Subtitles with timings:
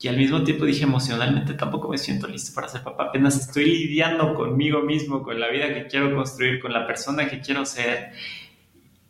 [0.00, 3.64] y al mismo tiempo dije emocionalmente tampoco me siento listo para ser papá, apenas estoy
[3.64, 8.12] lidiando conmigo mismo, con la vida que quiero construir, con la persona que quiero ser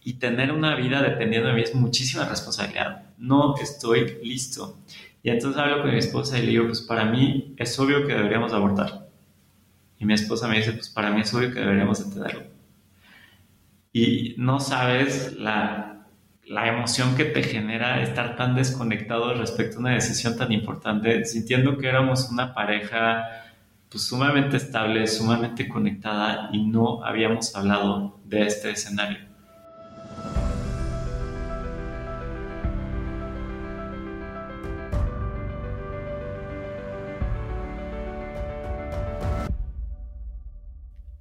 [0.03, 3.03] y tener una vida dependiendo de mí es muchísima responsabilidad.
[3.19, 4.79] No estoy listo.
[5.22, 8.14] Y entonces hablo con mi esposa y le digo, pues para mí es obvio que
[8.14, 9.09] deberíamos abortar.
[9.98, 12.45] Y mi esposa me dice, pues para mí es obvio que deberíamos entenderlo.
[13.93, 15.88] Y no sabes la
[16.49, 21.77] la emoción que te genera estar tan desconectado respecto a una decisión tan importante, sintiendo
[21.77, 23.25] que éramos una pareja
[23.91, 29.29] pues, sumamente estable, sumamente conectada y no habíamos hablado de este escenario.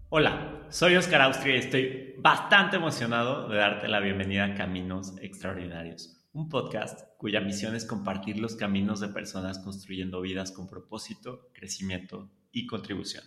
[0.10, 0.47] Hola.
[0.70, 6.50] Soy Oscar Austria y estoy bastante emocionado de darte la bienvenida a Caminos Extraordinarios, un
[6.50, 12.68] podcast cuya misión es compartir los caminos de personas construyendo vidas con propósito, crecimiento y
[12.68, 13.24] contribución.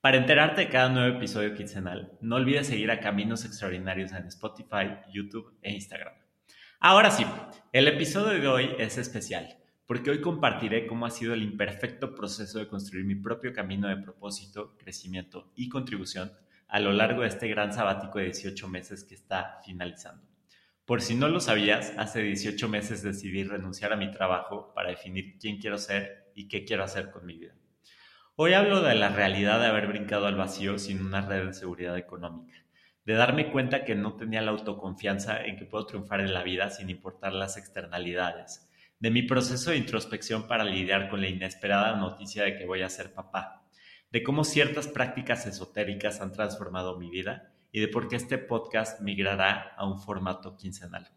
[0.00, 4.96] Para enterarte de cada nuevo episodio quincenal, no olvides seguir a Caminos Extraordinarios en Spotify,
[5.12, 6.14] YouTube e Instagram.
[6.80, 7.26] Ahora sí,
[7.72, 12.58] el episodio de hoy es especial porque hoy compartiré cómo ha sido el imperfecto proceso
[12.58, 16.32] de construir mi propio camino de propósito, crecimiento y contribución
[16.68, 20.26] a lo largo de este gran sabático de 18 meses que está finalizando.
[20.84, 25.38] Por si no lo sabías, hace 18 meses decidí renunciar a mi trabajo para definir
[25.38, 27.54] quién quiero ser y qué quiero hacer con mi vida.
[28.36, 31.96] Hoy hablo de la realidad de haber brincado al vacío sin una red de seguridad
[31.96, 32.64] económica,
[33.04, 36.68] de darme cuenta que no tenía la autoconfianza en que puedo triunfar en la vida
[36.68, 38.68] sin importar las externalidades,
[38.98, 42.90] de mi proceso de introspección para lidiar con la inesperada noticia de que voy a
[42.90, 43.63] ser papá,
[44.14, 49.00] de cómo ciertas prácticas esotéricas han transformado mi vida y de por qué este podcast
[49.00, 51.10] migrará a un formato quincenal.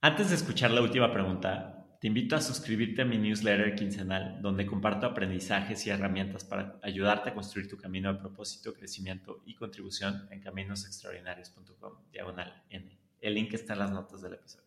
[0.00, 4.66] Antes de escuchar la última pregunta, te invito a suscribirte a mi newsletter quincenal, donde
[4.66, 10.26] comparto aprendizajes y herramientas para ayudarte a construir tu camino de propósito, crecimiento y contribución
[10.32, 12.98] en caminosextraordinarios.com, diagonal N.
[13.20, 14.66] El link está en las notas del episodio.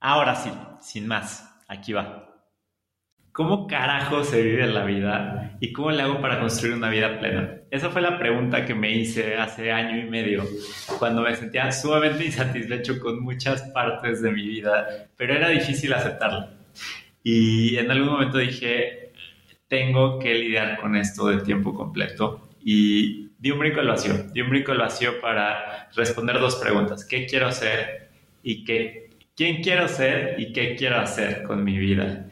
[0.00, 0.50] Ahora sí,
[0.80, 2.33] sin más, aquí va.
[3.34, 7.62] ¿Cómo carajo se vive la vida y cómo le hago para construir una vida plena?
[7.68, 10.44] Esa fue la pregunta que me hice hace año y medio,
[11.00, 16.50] cuando me sentía sumamente insatisfecho con muchas partes de mi vida, pero era difícil aceptarla.
[17.24, 19.10] Y en algún momento dije,
[19.66, 22.50] tengo que lidiar con esto de tiempo completo.
[22.64, 27.04] Y di un brinco al vacío, di un brinco al vacío para responder dos preguntas.
[27.04, 28.10] ¿Qué quiero hacer?
[28.44, 29.10] ¿Y qué?
[29.34, 30.36] ¿Quién quiero ser?
[30.38, 32.28] ¿Y qué quiero hacer con mi vida?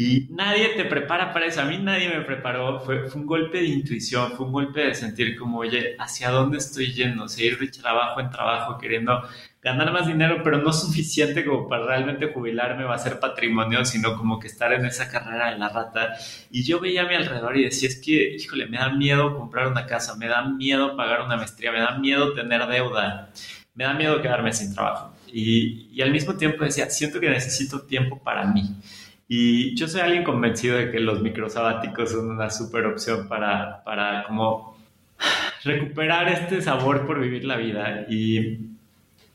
[0.00, 1.60] Y nadie te prepara para eso.
[1.60, 2.78] A mí nadie me preparó.
[2.78, 6.92] Fue, un golpe de intuición, fue un golpe de sentir como, oye, ¿hacia dónde estoy
[6.92, 7.26] yendo?
[7.26, 9.20] Seguir de trabajo en trabajo, queriendo
[9.60, 14.38] ganar más dinero, pero no suficiente como para realmente jubilarme o hacer patrimonio, sino como
[14.38, 16.14] que estar en esa carrera de la rata.
[16.52, 19.66] Y yo veía a mi alrededor y decía, es que, híjole, me da miedo comprar
[19.66, 23.32] una casa, me da miedo pagar una maestría, me da miedo tener deuda,
[23.74, 25.12] me da miedo quedarme sin trabajo.
[25.26, 28.76] Y, y al mismo tiempo decía, siento que necesito tiempo para mí.
[29.28, 34.24] Y yo soy alguien convencido de que los microsabáticos son una súper opción para, para
[34.24, 34.78] como
[35.64, 38.06] recuperar este sabor por vivir la vida.
[38.08, 38.58] Y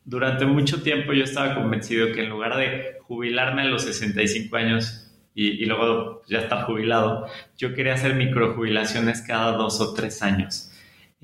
[0.04, 5.12] durante mucho tiempo yo estaba convencido que en lugar de jubilarme a los 65 años
[5.36, 7.28] y, y luego ya estar jubilado,
[7.58, 10.72] yo quería hacer microjubilaciones cada dos o tres años.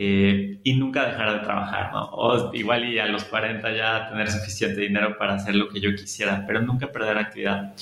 [0.02, 2.06] Eh, y nunca dejar de trabajar, ¿no?
[2.14, 5.94] O igual y a los 40 ya tener suficiente dinero para hacer lo que yo
[5.94, 7.74] quisiera, pero nunca perder actividad.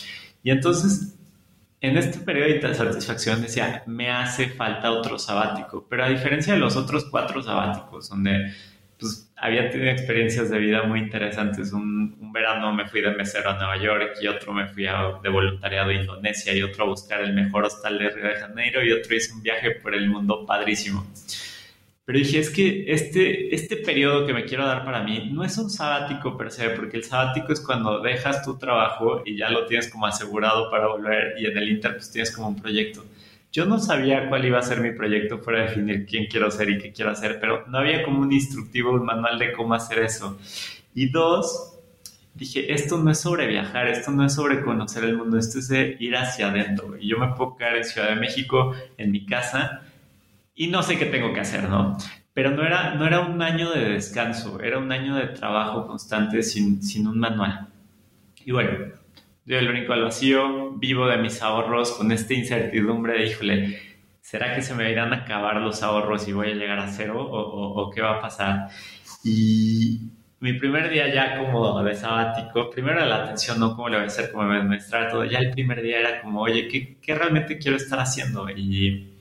[0.43, 1.17] Y entonces,
[1.81, 6.59] en este periodo de satisfacción decía, me hace falta otro sabático, pero a diferencia de
[6.59, 8.53] los otros cuatro sabáticos, donde
[8.99, 13.57] pues, había tenido experiencias de vida muy interesantes, un, verano me fui de mesero a
[13.57, 17.21] Nueva York y otro me fui a, de voluntariado a Indonesia y otro a buscar
[17.21, 20.45] el mejor hostal de Río de Janeiro y otro hice un viaje por el mundo
[20.45, 21.07] padrísimo.
[22.07, 25.57] Pero dije, es que este, este periodo que me quiero dar para mí no es
[25.57, 29.66] un sabático per se, porque el sabático es cuando dejas tu trabajo y ya lo
[29.66, 33.03] tienes como asegurado para volver y en el Inter pues tienes como un proyecto.
[33.52, 36.78] Yo no sabía cuál iba a ser mi proyecto fuera definir quién quiero ser y
[36.78, 40.40] qué quiero hacer, pero no había como un instructivo, un manual de cómo hacer eso.
[40.96, 41.78] Y dos,
[42.35, 45.67] dije, esto no es sobre viajar, esto no es sobre conocer el mundo, esto es
[45.67, 46.96] de ir hacia adentro.
[46.97, 49.81] Y yo me puedo quedar en Ciudad de México, en mi casa,
[50.57, 51.95] y no sé qué tengo que hacer, ¿no?
[52.33, 56.41] Pero no era, no era un año de descanso, era un año de trabajo constante
[56.43, 57.67] sin, sin un manual.
[58.43, 58.71] Y bueno,
[59.45, 63.79] yo el brinco al vacío, vivo de mis ahorros con esta incertidumbre de, híjole,
[64.19, 67.23] ¿será que se me irán a acabar los ahorros y voy a llegar a cero
[67.23, 68.67] o, o, qué va a pasar?
[69.23, 74.03] Y, mi primer día ya como de sabático, primero la atención, no cómo le voy
[74.03, 76.67] a hacer, cómo me voy a administrar todo, ya el primer día era como, oye,
[76.67, 78.47] ¿qué, qué realmente quiero estar haciendo?
[78.49, 79.16] Y,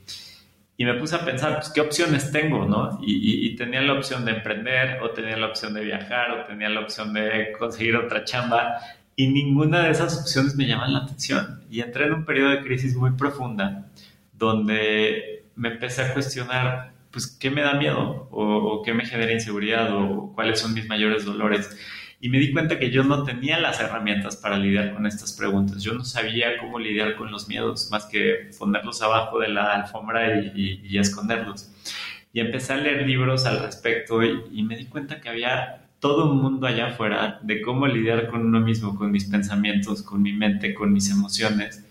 [0.77, 2.99] y, me puse a pensar, pues, ¿qué opciones tengo, no?
[3.01, 6.69] Y, y, tenía la opción de emprender, o tenía la opción de viajar, o tenía
[6.69, 8.77] la opción de conseguir otra chamba,
[9.15, 11.63] y ninguna de esas opciones me llaman la atención.
[11.71, 13.87] Y entré en un periodo de crisis muy profunda,
[14.33, 18.27] donde me empecé a cuestionar pues, ¿qué me da miedo?
[18.29, 19.91] O, qué me genera inseguridad?
[19.91, 21.75] ¿O cuáles son mis mayores dolores?
[22.19, 25.83] Y me di cuenta que yo no tenía las herramientas para lidiar con estas preguntas.
[25.83, 30.41] Yo no sabía cómo lidiar con los miedos, más que ponerlos abajo de la alfombra
[30.41, 31.71] y, esconderlos.
[32.33, 36.41] Y empecé a leer libros al respecto y, me di cuenta que había todo un
[36.41, 40.73] mundo allá afuera de cómo lidiar con uno mismo, con mis pensamientos, con mi mente,
[40.73, 41.83] con mis emociones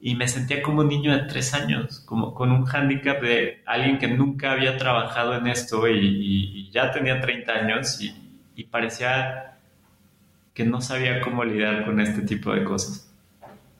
[0.00, 3.98] y me sentía como un niño de tres años, como con un hándicap de alguien
[3.98, 8.00] que nunca había trabajado en esto y, ya tenía 30 años
[8.60, 9.58] y, parecía
[10.54, 13.12] que no sabía cómo lidiar con este tipo de cosas.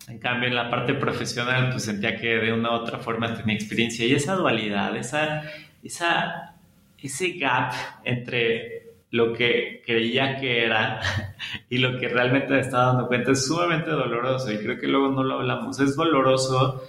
[0.08, 3.54] En cambio, en la parte profesional, pues sentía que de una u otra forma tenía
[3.54, 5.42] experiencia y esa dualidad, esa,
[5.82, 6.54] esa,
[6.98, 7.72] ese gap
[8.04, 8.80] entre
[9.10, 11.00] lo que creía que era
[11.68, 15.10] y lo que realmente me estaba dando cuenta es sumamente doloroso y creo que luego
[15.10, 15.78] no lo hablamos.
[15.80, 16.84] Es doloroso,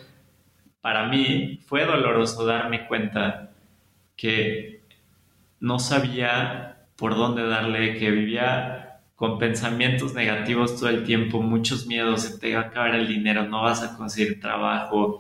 [0.82, 3.52] para mí fue doloroso darme cuenta
[4.16, 4.82] que
[5.60, 12.22] no sabía por dónde darle, que vivía con pensamientos negativos todo el tiempo, muchos miedos,
[12.22, 15.20] se te va a acabar el dinero, no vas a conseguir trabajo.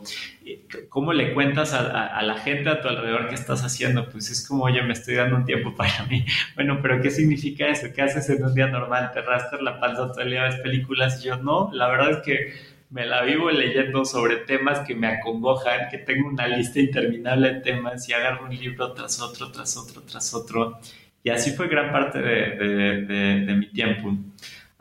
[0.89, 4.07] ¿Cómo le cuentas a, la gente a tu alrededor qué estás haciendo?
[4.09, 6.23] Pues es como, oye, me estoy dando un tiempo para mí.
[6.53, 7.87] Bueno, pero ¿qué significa eso?
[7.95, 9.09] ¿Qué haces en un día normal?
[9.11, 11.19] ¿Te rastras la panza todo el día, películas?
[11.23, 12.53] Y yo, no, la verdad es que
[12.91, 17.59] me la vivo leyendo sobre temas que me acongojan, que tengo una lista interminable de
[17.61, 20.79] temas y agarro un libro tras otro, tras otro, tras otro
[21.23, 24.17] y así fue gran parte de, de, mi tiempo.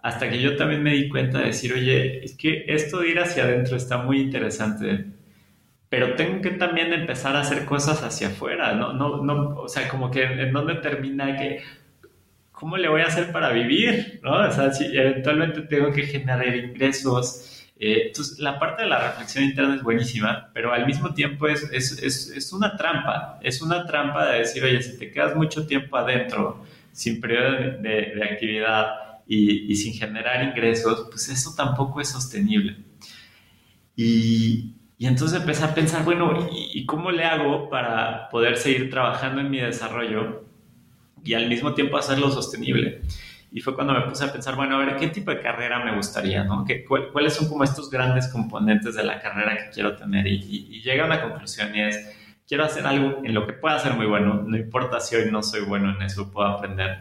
[0.02, 3.20] Hasta que yo también me di cuenta de decir, oye, es que esto de ir
[3.20, 5.04] hacia adentro está muy interesante,
[5.90, 8.92] pero tengo que también empezar a hacer cosas hacia afuera, ¿no?
[8.94, 11.62] no, no o sea, como que en dónde termina que,
[12.52, 14.20] ¿cómo le voy a hacer para vivir?
[14.22, 14.48] ¿no?
[14.48, 19.42] O sea, si eventualmente tengo que generar ingresos, eh, entonces, la parte de la reflexión
[19.42, 23.38] interna es buenísima, pero al mismo tiempo es, es, es, es, una trampa.
[23.42, 26.62] Es una trampa de decir, oye, si te quedas mucho tiempo adentro,
[26.92, 32.76] sin periodo de, de, actividad y, y, sin generar ingresos, pues eso tampoco es sostenible.
[33.96, 38.90] Y, y entonces empecé a pensar, bueno, ¿y, ¿y cómo le hago para poder seguir
[38.90, 40.44] trabajando en mi desarrollo
[41.24, 43.00] y al mismo tiempo hacerlo sostenible?
[43.52, 45.96] Y fue cuando me puse a pensar, bueno, a ver, ¿qué tipo de carrera me
[45.96, 46.44] gustaría?
[46.44, 46.64] ¿no?
[46.64, 50.26] ¿Qué, ¿Cuáles son como estos grandes componentes de la carrera que quiero tener?
[50.26, 52.16] Y, y, llega a una conclusión y es,
[52.46, 55.42] quiero hacer algo en lo que pueda ser muy bueno, no importa si hoy no
[55.42, 56.98] soy bueno en eso, puedo aprender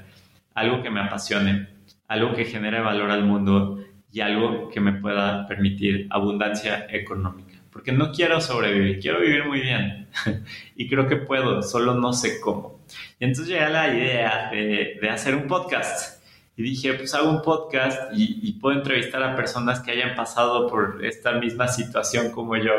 [0.56, 1.68] algo que me apasione,
[2.08, 3.80] algo que genere valor al mundo
[4.12, 7.60] y algo que me pueda permitir abundancia económica.
[7.72, 10.08] Porque no quiero sobrevivir, quiero vivir muy bien.
[10.76, 12.80] y creo que puedo, solo no sé cómo.
[13.20, 16.19] Y entonces llega la idea de, de hacer un podcast
[16.60, 21.06] y dije, pues hago un podcast y, puedo entrevistar a personas que hayan pasado por
[21.06, 22.74] esta misma situación como yo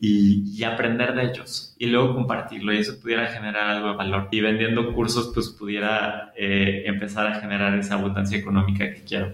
[0.00, 4.28] y, aprender de ellos y luego compartirlo y eso pudiera generar algo de valor.
[4.32, 9.32] Y vendiendo cursos, pues pudiera eh, empezar a generar esa abundancia económica que quiero.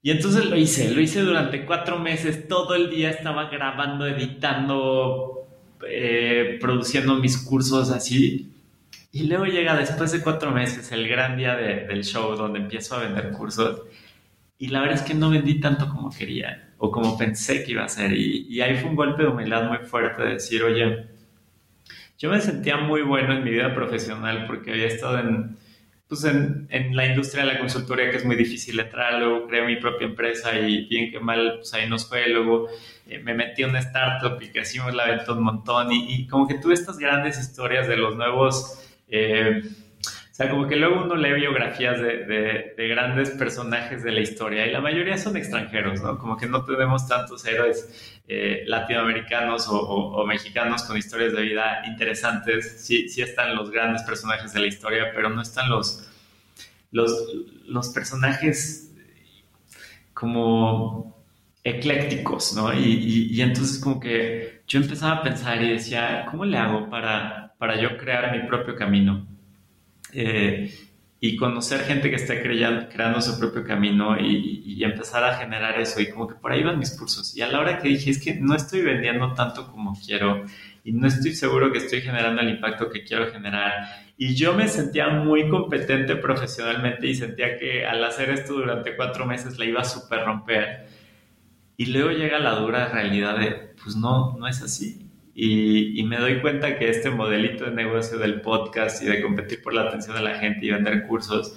[0.00, 5.48] Y entonces lo hice, lo hice durante cuatro meses, todo el día estaba grabando, editando,
[5.88, 8.52] eh, produciendo mis cursos así
[9.16, 12.98] y luego llega después de cuatro meses el gran día del show donde empiezo a
[12.98, 13.80] vender cursos.
[14.58, 17.82] Y la verdad es que no vendí tanto como quería o como pensé que iba
[17.82, 18.12] a ser.
[18.12, 21.06] Y, ahí fue un golpe de humildad muy fuerte de decir, oye,
[22.18, 25.56] yo me sentía muy bueno en mi vida profesional porque había estado en,
[26.08, 29.64] pues en, en, la industria de la consultoría que es muy difícil entrar, luego creé
[29.64, 32.68] mi propia empresa y bien que mal, pues ahí nos fue, luego
[33.06, 36.46] eh, me metí en una startup y crecimos la venta un montón y, y como
[36.46, 39.62] que tuve estas grandes historias de los nuevos eh,
[40.36, 44.66] o sea, como que luego uno lee biografías de, de, grandes personajes de la historia
[44.66, 46.18] y la mayoría son extranjeros, ¿no?
[46.18, 52.84] Como que no tenemos tantos héroes eh, latinoamericanos o, mexicanos con historias de vida interesantes.
[52.84, 56.06] Sí, sí están los grandes personajes de la historia, pero no están los,
[56.90, 57.12] los,
[57.66, 58.92] los personajes
[60.12, 61.16] como
[61.64, 62.74] eclécticos, ¿no?
[62.74, 67.45] Y, y entonces como que yo empezaba a pensar y decía, ¿cómo le hago para
[67.58, 69.26] para yo crear mi propio camino.
[70.12, 70.72] Eh,
[71.18, 76.00] y conocer gente que está creando, su propio camino y, empezar a generar eso.
[76.00, 77.36] Y como que por ahí van mis cursos.
[77.36, 80.44] Y a la hora que dije, es que no estoy vendiendo tanto como quiero
[80.84, 83.72] y no estoy seguro que estoy generando el impacto que quiero generar.
[84.18, 89.26] Y yo me sentía muy competente profesionalmente y sentía que al hacer esto durante cuatro
[89.26, 90.86] meses la iba a super romper.
[91.76, 95.05] Y luego llega la dura realidad de, pues no, no es así.
[95.38, 99.74] Y, me doy cuenta que este modelito de negocio del podcast y de competir por
[99.74, 101.54] la atención de la gente y vender cursos,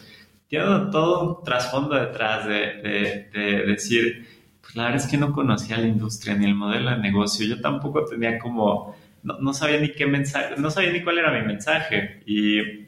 [0.49, 4.27] tiene todo un trasfondo detrás de, de, decir,
[4.59, 7.47] pues la verdad es que no conocía la industria ni el modelo de negocio.
[7.47, 11.47] Yo tampoco tenía como, no, sabía ni qué mensaje, no sabía ni cuál era mi
[11.47, 12.21] mensaje.
[12.25, 12.87] Y, y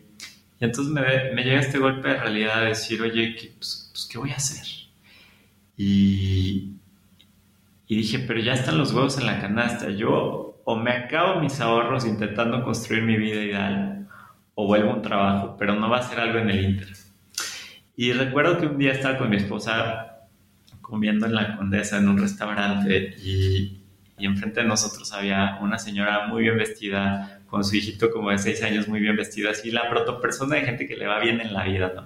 [0.60, 1.02] entonces me,
[1.34, 4.36] me, llega este golpe de realidad de decir, oye, ¿qué, pues, pues, ¿qué voy a
[4.36, 4.68] hacer?
[5.78, 6.74] Y,
[7.88, 9.90] y dije, pero ya están los huevos en la canasta.
[9.90, 14.08] Yo o me acabo mis ahorros intentando construir mi vida ideal
[14.56, 16.88] o vuelvo a un trabajo, pero no va a ser algo en el inter.
[17.96, 20.28] Y recuerdo que un día estaba con mi esposa
[20.82, 23.82] comiendo en la Condesa en un restaurante y,
[24.18, 28.38] y enfrente de nosotros había una señora muy bien vestida, con su hijito como de
[28.38, 31.54] seis años muy bien vestido, así la protopersona de gente que le va bien en
[31.54, 32.06] la vida, ¿no?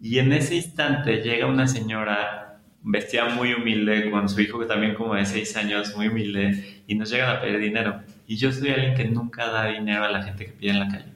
[0.00, 2.47] Y en ese instante llega una señora
[2.82, 6.94] vestida muy humilde, con su hijo que también como de seis años, muy humilde, y
[6.94, 8.00] nos llegan a pedir dinero.
[8.26, 10.88] Y yo soy alguien que nunca da dinero a la gente que pide en la
[10.88, 11.12] calle.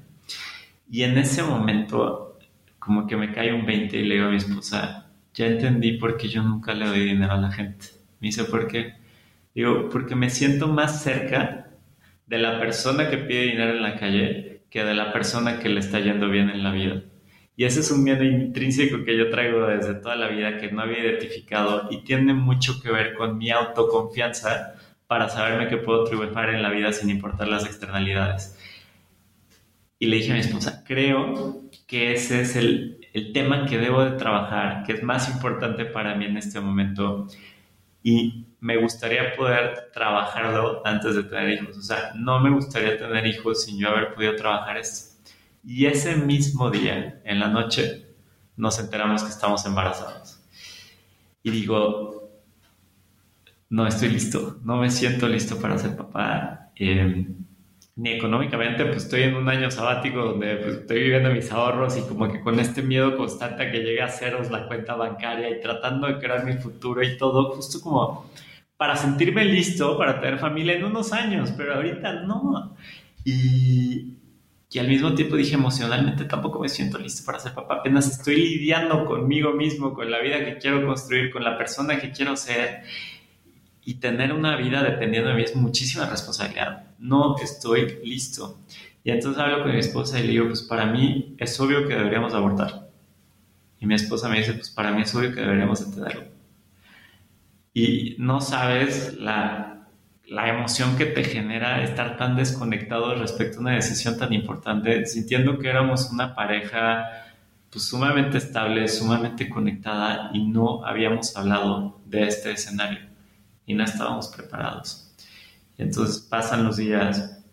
[0.90, 2.38] Y en ese momento,
[2.78, 6.16] como que me cae un 20 y le digo a mi esposa, ya entendí por
[6.16, 7.86] qué yo nunca le doy dinero a la gente.
[8.20, 8.94] Me dice, ¿por qué?
[9.54, 11.68] Digo, porque me siento más cerca
[12.26, 15.80] de la persona que pide dinero en la calle que de la persona que le
[15.80, 17.02] está yendo bien en la vida.
[17.56, 20.82] Y ese es un miedo intrínseco que yo traigo desde toda la vida que no
[20.82, 24.74] había identificado y tiene mucho que ver con mi autoconfianza
[25.06, 28.58] para saberme que puedo triunfar en la vida sin importar las externalidades.
[29.98, 34.02] Y le dije a mi esposa, creo que ese es el, el tema que debo
[34.02, 37.28] de trabajar, que es más importante para mí en este momento
[38.02, 41.76] y me gustaría poder trabajarlo antes de tener hijos.
[41.76, 45.11] O sea, no me gustaría tener hijos sin yo haber podido trabajar esto.
[45.64, 48.06] Y ese mismo día, en la noche,
[48.56, 50.40] nos enteramos que estamos embarazados.
[51.42, 52.30] Y digo,
[53.70, 56.70] no estoy listo, no me siento listo para ser papá.
[56.76, 57.34] Em,
[57.96, 62.02] ni económicamente, pues estoy en un año sabático donde pues, estoy viviendo mis ahorros y
[62.02, 65.60] como que con este miedo constante a que llegue a ceros la cuenta bancaria y
[65.60, 68.30] tratando de crear mi futuro y todo, justo como
[68.76, 72.76] para sentirme listo para tener familia en unos años, pero ahorita no.
[73.24, 74.16] Y,
[74.72, 78.36] y al mismo tiempo dije emocionalmente tampoco me siento listo para ser papá, apenas estoy
[78.36, 82.82] lidiando conmigo mismo, con la vida que quiero construir, con la persona que quiero ser
[83.84, 86.84] y tener una vida dependiendo de mí es muchísima responsabilidad.
[86.98, 88.60] No estoy listo.
[89.04, 91.94] Y entonces hablo con mi esposa y le digo, pues para mí es obvio que
[91.94, 92.88] deberíamos abortar.
[93.78, 96.24] Y mi esposa me dice, pues para mí es obvio que deberíamos entenderlo.
[97.74, 99.71] Y no sabes la
[100.32, 105.58] la emoción que te genera estar tan desconectado respecto a una decisión tan importante, sintiendo
[105.58, 107.06] que éramos una pareja
[107.70, 113.00] pues, sumamente estable, sumamente conectada y no habíamos hablado de este escenario
[113.66, 115.14] y no estábamos preparados.
[115.76, 117.44] Y entonces pasan los días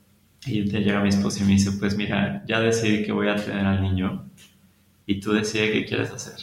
[0.45, 3.35] y te llega mi esposa y me dice, pues mira, ya decidí que voy a
[3.35, 4.25] tener al niño
[5.05, 6.39] y tú decides qué quieres hacer.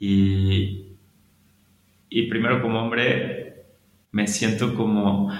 [0.00, 0.96] Y,
[2.08, 3.43] y primero como hombre
[4.14, 5.32] me siento como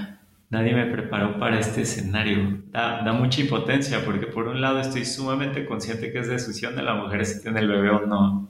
[0.50, 2.60] nadie me preparó para este escenario.
[2.72, 6.94] Da, mucha impotencia porque por un lado estoy sumamente consciente que es decisión de la
[6.94, 8.48] mujer si tiene el bebé o no,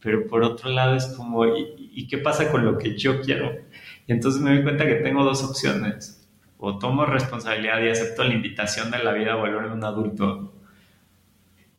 [0.00, 3.50] pero por otro lado es como, ¿y, qué pasa con lo que yo quiero?
[4.06, 6.16] Y entonces me doy cuenta que tengo dos opciones.
[6.58, 10.54] O tomo responsabilidad y acepto la invitación de la vida a volverme un adulto,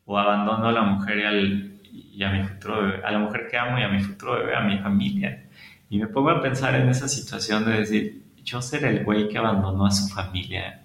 [0.04, 3.48] o abandono a la mujer y, al, y a mi futuro bebé, a la mujer
[3.50, 5.46] que amo y a mi futuro bebé, a mi familia.
[5.92, 9.36] Y me pongo a pensar en esa situación de decir, yo ser el güey que
[9.36, 10.84] abandonó a su familia.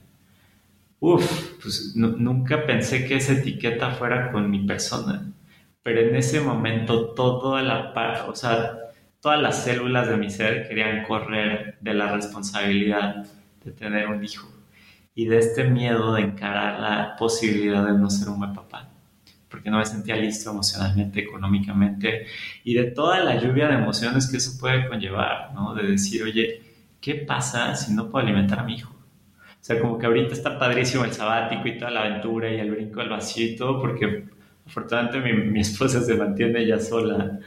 [0.99, 5.31] Uf, pues nunca pensé que esa etiqueta fuera con mi persona.
[5.81, 7.93] Pero en ese momento toda la,
[8.27, 8.79] o sea,
[9.21, 13.25] todas las células de mi ser querían correr de la responsabilidad
[13.63, 14.49] de tener un hijo
[15.15, 18.89] y de este miedo de encarar la posibilidad de no ser un buen papá
[19.49, 22.27] porque no me sentía listo emocionalmente, económicamente,
[22.63, 25.73] y de toda la lluvia de emociones que eso puede conllevar, ¿no?
[25.73, 26.61] De decir, oye,
[26.99, 28.93] ¿qué pasa si no puedo alimentar a mi hijo?
[28.93, 32.71] O sea, como que ahorita está padrísimo el sabático y toda la aventura y el
[32.71, 34.25] brinco al vacío y todo, porque
[34.65, 37.39] afortunadamente mi, mi esposa se mantiene ella sola.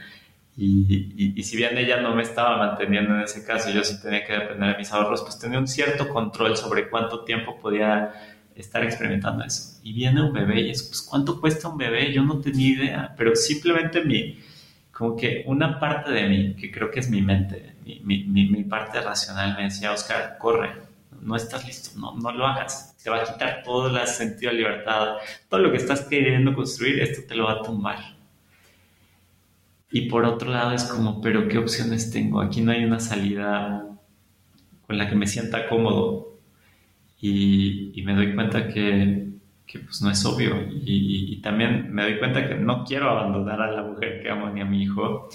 [0.57, 4.23] Y, y, si bien ella no me estaba manteniendo en ese caso, yo sí tenía
[4.25, 8.11] que depender de mis ahorros, pues tenía un cierto control sobre cuánto tiempo podía
[8.55, 9.79] estar experimentando eso.
[9.83, 12.13] Y viene un bebé y es, pues, ¿cuánto cuesta un bebé?
[12.13, 14.39] Yo no tenía idea, pero simplemente mi,
[14.91, 19.01] como que una parte de mí, que creo que es mi mente, mi, mi, parte
[19.01, 20.71] racional me decía, Oscar, corre,
[21.21, 24.57] no estás listo, no, no lo hagas, te va a quitar todo el sentido de
[24.57, 25.15] libertad,
[25.49, 28.21] todo lo que estás queriendo construir, esto te lo va a tumbar.
[29.91, 32.39] Y por otro lado es como, pero ¿qué opciones tengo?
[32.39, 33.85] Aquí no hay una salida
[34.87, 36.30] con la que me sienta cómodo.
[37.21, 39.27] Y, me doy cuenta que,
[39.67, 40.55] que, pues no es obvio.
[40.83, 44.49] Y, y, también me doy cuenta que no quiero abandonar a la mujer que amo
[44.49, 45.29] ni a mi hijo,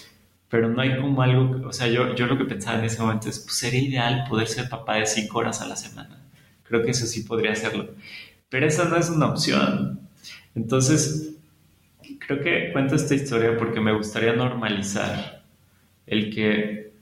[0.49, 3.29] pero no hay como algo, o sea, yo, yo lo que pensaba en ese momento
[3.29, 6.19] es, pues sería ideal poder ser papá de cinco horas a la semana.
[6.65, 7.91] Creo que eso sí podría hacerlo.
[8.49, 10.01] Pero esa no es una opción.
[10.55, 11.37] Entonces,
[12.19, 15.43] creo que cuento esta historia porque me gustaría normalizar
[16.07, 16.93] el que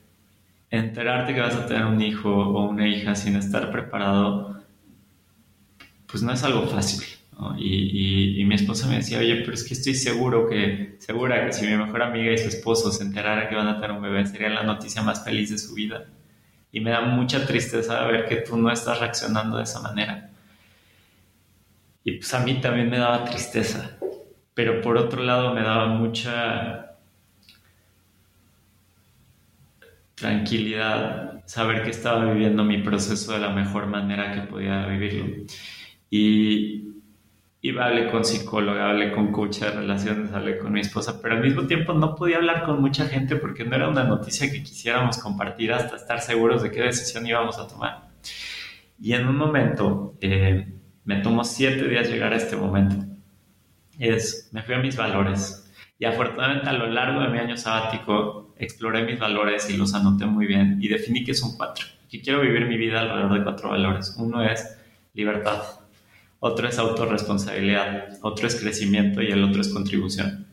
[0.71, 4.54] enterarte que vas a tener un hijo o una hija sin estar preparado,
[6.07, 7.05] pues no es algo fácil.
[7.59, 11.67] Y, mi esposa me decía, oye, pero es que estoy seguro que, segura que si
[11.67, 14.51] mi mejor amiga y su esposo se enterara que van a tener un bebé, sería
[14.51, 16.05] la noticia más feliz de su vida.
[16.71, 20.31] Y me da mucha tristeza ver que tú no estás reaccionando de esa manera.
[22.05, 23.99] Y pues a mí también me daba tristeza,
[24.53, 26.97] pero por otro lado me daba mucha
[30.15, 35.45] tranquilidad saber que estaba viviendo mi proceso de la mejor manera que podía vivirlo.
[36.17, 36.93] Y,
[37.61, 41.43] y hablé con psicóloga, hablé con coach de relaciones, hablé con mi esposa, pero al
[41.43, 45.19] mismo tiempo no podía hablar con mucha gente porque no era una noticia que quisiéramos
[45.19, 48.11] compartir hasta estar seguros de qué decisión íbamos a tomar.
[49.01, 50.73] Y en un momento, eh,
[51.05, 52.95] me tomó siete días llegar a este momento.
[53.99, 55.69] Es, me fui a mis valores.
[55.99, 60.27] Y afortunadamente a lo largo de mi año sabático exploré mis valores y los anoté
[60.27, 61.87] muy bien y definí que son cuatro.
[62.09, 64.15] Que quiero vivir mi vida alrededor de cuatro valores.
[64.17, 64.79] Uno es
[65.13, 65.84] libertad
[66.47, 70.47] otro es autorresponsabilidad, otro es crecimiento y el otro es contribución.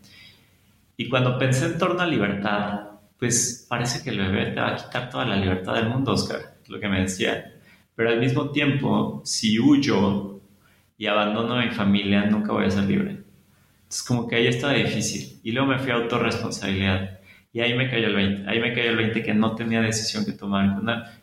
[0.96, 4.76] Y cuando pensé en torno a libertad, pues parece que el bebé te va a
[4.78, 7.56] quitar toda la libertad del mundo, Oscar, lo que me decía.
[7.94, 10.40] Pero al mismo tiempo, si huyo
[10.98, 13.24] y abandono a mi familia, nunca voy a ser libre.
[13.82, 15.42] Entonces como que ahí estaba difícil.
[15.44, 17.20] Y luego me fui a autorresponsabilidad.
[17.52, 18.50] Y ahí me cayó el 20.
[18.50, 20.80] Ahí me cayó el 20 que no tenía decisión que tomar.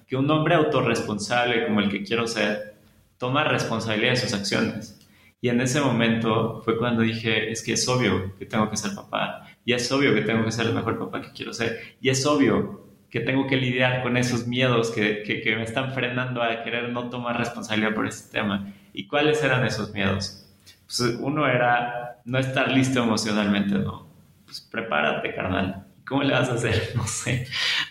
[0.06, 2.77] Que un hombre autorresponsable como el que quiero ser
[3.18, 4.98] toma responsabilidad de sus acciones.
[5.40, 8.94] Y en ese momento fue cuando dije, es que es obvio que tengo que ser
[8.94, 12.08] papá, y es obvio que tengo que ser el mejor papá que quiero ser, y
[12.08, 16.62] es obvio que tengo que lidiar con esos miedos que, que, me están frenando a
[16.62, 18.72] querer no tomar responsabilidad por este tema.
[18.92, 20.46] ¿Y cuáles eran esos miedos?
[20.84, 24.08] Pues uno era no estar listo emocionalmente, ¿no?
[24.44, 25.86] Pues prepárate, carnal.
[26.08, 26.92] ¿Cómo le vas a hacer?
[26.96, 27.46] No sé.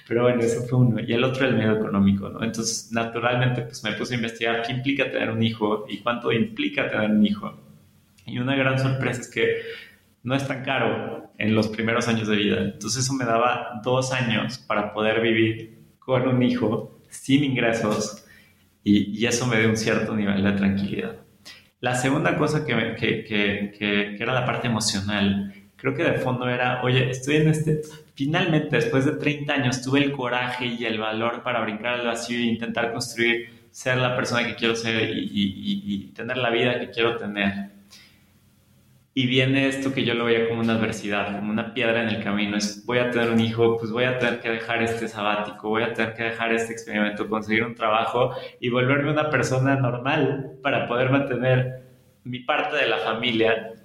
[0.08, 0.99] Pero bueno, eso fue uno.
[0.99, 2.43] Y el otro, el miedo económico, ¿no?
[2.43, 6.89] Entonces, naturalmente, pues me puse a investigar qué implica tener un hijo y cuánto implica
[6.89, 7.53] tener un hijo.
[8.25, 9.62] Y una gran sorpresa es que
[10.23, 12.62] no es tan caro en los primeros años de vida.
[12.62, 18.25] Entonces, eso me daba dos años para poder vivir con un hijo sin ingresos
[18.84, 21.17] y, y eso me dio un cierto nivel de tranquilidad.
[21.80, 26.50] La segunda cosa que, que, que, que, era la parte emocional, creo que de fondo
[26.50, 27.82] era, oye, estoy en este,
[28.16, 32.40] finalmente, después de 30 años, tuve el coraje y el valor para brincar al vacío
[32.40, 37.16] e intentar construir, ser la persona que quiero ser y, tener la vida que quiero
[37.16, 37.78] tener.
[39.13, 42.24] Y viene esto que yo lo veía como una adversidad, como una piedra en el
[42.24, 42.58] camino.
[42.58, 45.84] Es, voy a tener un hijo, pues voy a tener que dejar este sabático, voy
[45.84, 50.88] a tener que dejar este experimento, conseguir un trabajo y volverme una persona normal para
[50.88, 51.84] poder mantener
[52.24, 53.77] mi parte de la familia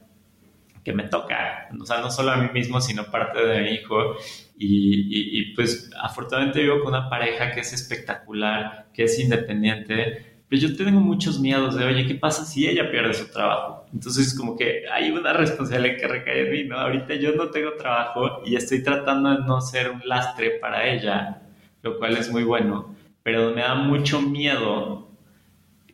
[0.85, 4.17] que me toca, o sea, no solo a mí mismo, sino parte de mi hijo.
[4.59, 10.69] Y, y, pues afortunadamente vivo con una pareja que es espectacular, que es independiente, pero
[10.69, 13.87] yo tengo muchos miedos de, oye, ¿qué pasa si ella pierde su trabajo?
[13.93, 16.79] Entonces como que hay una responsabilidad que recae en mí, ¿no?
[16.79, 21.43] Ahorita yo no tengo trabajo y estoy tratando de no ser un lastre para ella,
[21.81, 25.12] lo cual es muy bueno, pero me da mucho miedo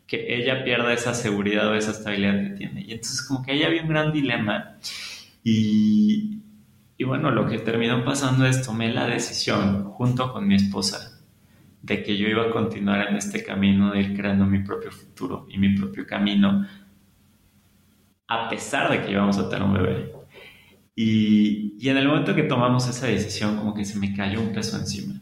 [0.08, 2.80] que ella pierda esa seguridad o esa estabilidad que tiene.
[2.80, 4.78] Y entonces como que ahí había un gran dilema
[5.44, 6.40] y,
[6.96, 11.20] y bueno, lo que terminó pasando es tomé la decisión junto con mi esposa
[11.82, 15.46] de que yo iba a continuar en este camino de ir creando mi propio futuro
[15.50, 16.66] y mi propio camino
[18.26, 20.12] a pesar de que íbamos a tener un bebé.
[20.94, 24.52] Y, y en el momento que tomamos esa decisión como que se me cayó un
[24.52, 25.20] peso encima.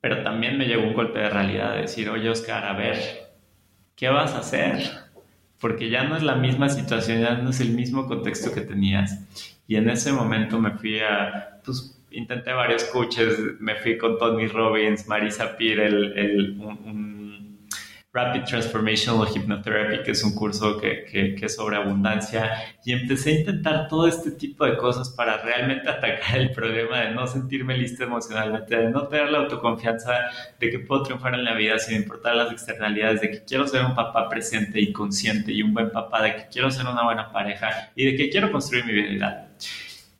[0.00, 3.27] Pero también me llegó un golpe de realidad de decir, oye Oscar, a ver,
[3.98, 4.78] ¿qué vas a hacer?
[5.60, 9.18] Porque ya no es la misma situación, ya no es el mismo contexto que tenías.
[9.66, 14.46] Y en ese momento me fui a, pues intenté varios coaches, me fui con Tony
[14.46, 16.56] Robbins, Marisa Peer, el,
[18.10, 23.30] Rapid Transformational Hypnotherapy, que es un curso que, que, que, es sobre abundancia, y empecé
[23.30, 27.76] a intentar todo este tipo de cosas para realmente atacar el problema de no sentirme
[27.76, 30.12] listo emocionalmente, de no tener la autoconfianza
[30.58, 33.84] de que puedo triunfar en la vida sin importar las externalidades, de que quiero ser
[33.84, 37.30] un papá presente y consciente y un buen papá, de que quiero ser una buena
[37.30, 39.50] pareja y de que quiero construir mi vida.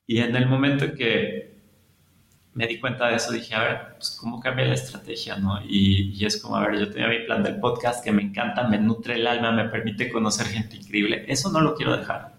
[0.07, 1.48] Y en el momento que
[2.59, 5.37] me di cuenta de eso, dije, a ver, pues, ¿cómo cambia la estrategia?
[5.37, 5.63] ¿no?
[5.63, 8.67] Y, y, es como, a ver, yo tenía mi plan del podcast que me encanta,
[8.67, 11.25] me nutre el alma, me permite conocer gente increíble.
[11.29, 12.35] Eso no lo quiero dejar.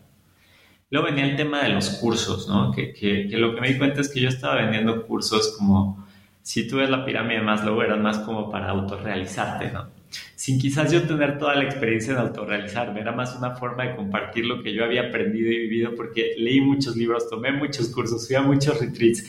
[0.89, 2.73] Luego venía el tema de los cursos, ¿no?
[2.73, 6.05] Que, que, lo que me di cuenta es que yo estaba vendiendo cursos como,
[6.41, 9.87] si tú ves la pirámide de Maslow, eran más como para autorrealizarte, ¿no?
[10.35, 14.45] Sin quizás yo tener toda la experiencia en autorrealizarme, era más una forma de compartir
[14.45, 18.35] lo que yo había aprendido y vivido porque leí muchos libros, tomé muchos cursos, fui
[18.35, 19.23] a muchos retreats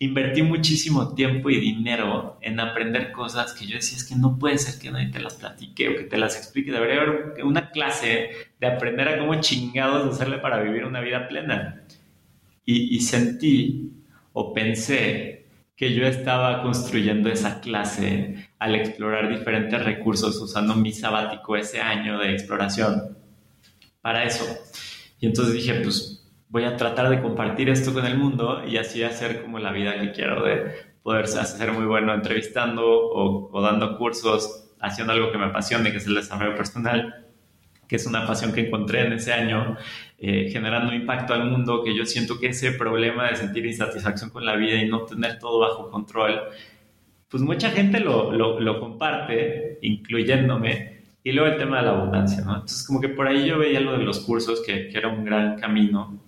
[0.00, 4.58] invertí muchísimo tiempo y dinero en aprender cosas que yo decía, es que no puede
[4.58, 6.70] ser que nadie te las platique o que te las explique.
[6.70, 8.30] Debería haber una clase
[8.60, 11.82] de aprender a cómo chingados hacerle para vivir una vida plena.
[12.64, 13.92] Y, y sentí
[14.32, 21.56] o pensé que yo estaba construyendo esa clase al explorar diferentes recursos usando mi sabático
[21.56, 23.16] ese año de exploración
[24.00, 24.44] para eso.
[25.20, 26.17] Y entonces dije, pues
[26.48, 30.00] voy a tratar de compartir esto con el mundo y así hacer como la vida
[30.00, 35.46] que quiero de poder hacer muy bueno entrevistando o, dando cursos, haciendo algo que me
[35.46, 37.26] apasione, que es el desarrollo personal,
[37.86, 39.76] que es una pasión que encontré en ese año,
[40.18, 44.44] eh, generando impacto al mundo, que yo siento que ese problema de sentir insatisfacción con
[44.44, 46.42] la vida y no tener todo bajo control,
[47.30, 50.97] pues mucha gente lo, lo, lo comparte, incluyéndome,
[51.28, 52.54] y luego el tema de la abundancia, ¿no?
[52.54, 55.58] Entonces, como que por ahí yo veía lo de los cursos, que, era un gran
[55.58, 56.22] camino.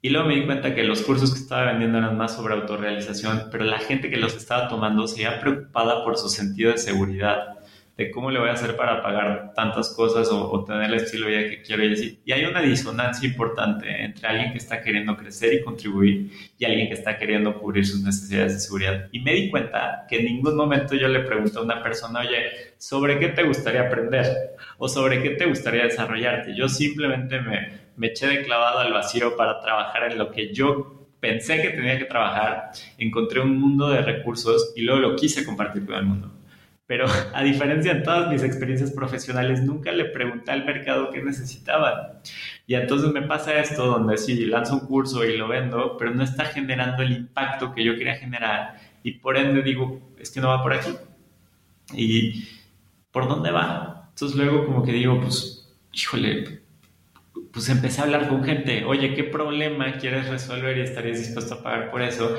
[0.00, 3.48] Y luego me di cuenta que los cursos que estaba vendiendo eran más sobre autorrealización,
[3.52, 7.58] pero la gente que los estaba tomando se iba preocupada por su sentido de seguridad
[7.96, 11.36] de cómo le voy a hacer para pagar tantas cosas o, tener el estilo de
[11.36, 12.20] vida que quiero y así.
[12.24, 16.88] Y hay una disonancia importante entre alguien que está queriendo crecer y contribuir y alguien
[16.88, 19.08] que está queriendo cubrir sus necesidades de seguridad.
[19.12, 22.74] Y me di cuenta que en ningún momento yo le pregunté a una persona, oye,
[22.78, 24.26] ¿sobre qué te gustaría aprender?
[24.78, 26.56] O ¿sobre qué te gustaría desarrollarte?
[26.56, 31.08] Yo simplemente me, me eché de clavado al vacío para trabajar en lo que yo
[31.20, 35.86] pensé que tenía que trabajar, encontré un mundo de recursos y luego lo quise compartir
[35.86, 36.33] con el mundo.
[36.86, 41.94] Pero a diferencia de todas mis experiencias profesionales, nunca le pregunté al mercado qué necesitaban.
[42.66, 46.22] Y entonces me pasa esto, donde sí, lanzo un curso y lo vendo, pero no
[46.22, 48.78] está generando el impacto que yo quería generar.
[49.02, 50.90] Y por ende digo, es que no va por aquí.
[51.92, 52.48] ¿Y
[53.10, 54.08] por dónde va?
[54.10, 56.62] Entonces luego como que digo, pues, híjole,
[57.52, 61.62] pues empecé a hablar con gente, oye, ¿qué problema quieres resolver y estarías dispuesto a
[61.62, 62.36] pagar por eso?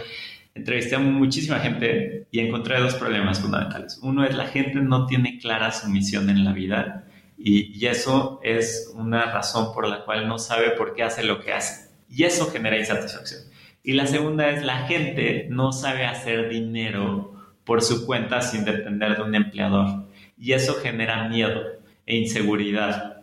[0.55, 3.99] Entrevisté a muchísima gente y encontré dos problemas fundamentales.
[4.01, 7.05] Uno es la gente no tiene clara su misión en la vida
[7.37, 11.41] y, y, eso es una razón por la cual no sabe por qué hace lo
[11.41, 11.91] que hace.
[12.09, 13.41] Y eso genera insatisfacción.
[13.83, 19.17] Y la segunda es la gente no sabe hacer dinero por su cuenta sin depender
[19.17, 20.07] de un empleador.
[20.39, 21.61] Y eso genera miedo
[22.05, 23.14] e inseguridad.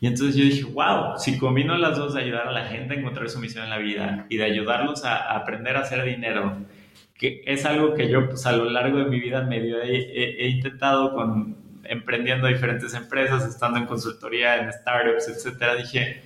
[0.00, 2.96] Y entonces yo dije, wow, si combino las dos de ayudar a la gente a
[2.98, 6.56] encontrar su misión en la vida y de ayudarlos a, aprender a hacer dinero,
[7.14, 10.48] que es algo que yo pues, a lo largo de mi vida medio he, he,
[10.48, 16.22] intentado con emprendiendo diferentes empresas, estando en consultoría, en startups, etcétera, dije,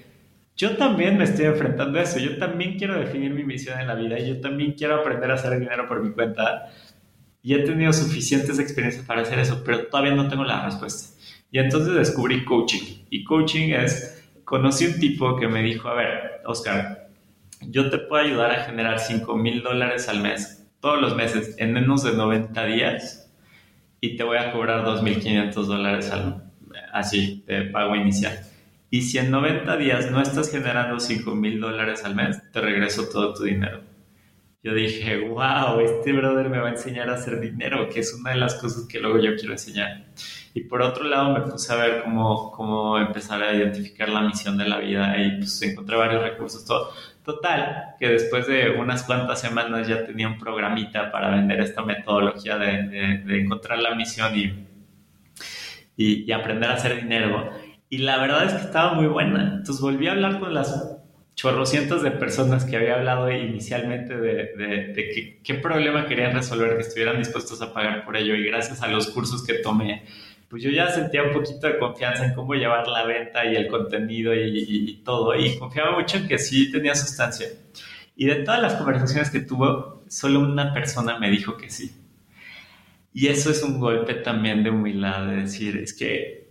[0.57, 3.95] yo también me estoy enfrentando a eso, yo también quiero definir mi misión en la
[3.95, 6.71] vida yo también quiero aprender a hacer dinero por mi cuenta
[7.43, 11.14] y he tenido suficientes experiencias para hacer eso, pero todavía no tengo la respuesta.
[11.55, 12.83] Y entonces descubrí coaching.
[13.11, 17.11] Y coaching es, conocí un tipo que me dijo, a ver, Oscar,
[17.61, 21.73] yo te puedo ayudar a generar 5 mil dólares al mes, todos los meses, en
[21.73, 23.33] menos de 90 días,
[24.01, 26.43] y te voy a cobrar 2.500 dólares al,
[26.93, 28.37] así, de pago inicial.
[28.91, 33.05] Y si en 90 días no estás generando 5 mil dólares al mes, te regreso
[33.13, 33.81] todo tu dinero.
[34.65, 38.31] Yo dije, wow, este brother me va a enseñar a hacer dinero, que es una
[38.31, 40.07] de las cosas que luego yo quiero enseñar.
[40.55, 44.57] Y por otro lado me puse a ver cómo, cómo empezar a identificar la misión
[44.57, 46.65] de la vida y pues encontré varios recursos.
[46.65, 46.93] Todo.
[47.23, 52.57] Total, que después de unas cuantas semanas ya tenía un programita para vender esta metodología
[52.57, 54.45] de, de, encontrar la misión y,
[55.95, 57.51] y, y, aprender a hacer dinero.
[57.91, 59.57] Y la verdad es que estaba muy buena.
[59.59, 60.94] Entonces volví a hablar con las
[61.35, 66.83] chorrocientos de personas que había hablado inicialmente de, de, de qué, problema querían resolver, que
[66.83, 68.35] estuvieran dispuestos a pagar por ello.
[68.35, 70.05] Y gracias a los cursos que tomé,
[70.49, 73.67] pues yo ya sentía un poquito de confianza en cómo llevar la venta y el
[73.67, 77.49] contenido y, todo, y confiaba mucho en que sí tenía sustancia.
[78.17, 81.93] Y de todas las conversaciones que tuvo, solo una persona me dijo que sí.
[83.13, 86.44] Y eso es un golpe también de humildad, de decir, es que,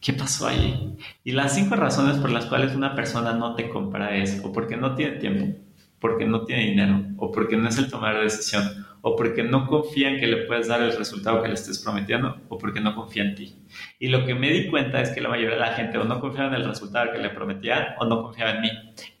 [0.00, 0.96] ¿qué pasó ahí?
[1.24, 4.76] Y las cinco razones por las cuales una persona no te compra es o porque
[4.76, 5.58] no tiene tiempo,
[5.98, 9.66] porque no tiene dinero, o porque no es el tomar de decisión, o porque no
[9.66, 12.94] confía en que le puedes dar el resultado que le estés prometiendo, o porque no
[12.94, 13.54] confía en ti.
[13.98, 16.20] Y lo que me di cuenta es que la mayoría de la gente o no
[16.20, 18.70] confiaba en el resultado que le prometía, o no confiaba en mí.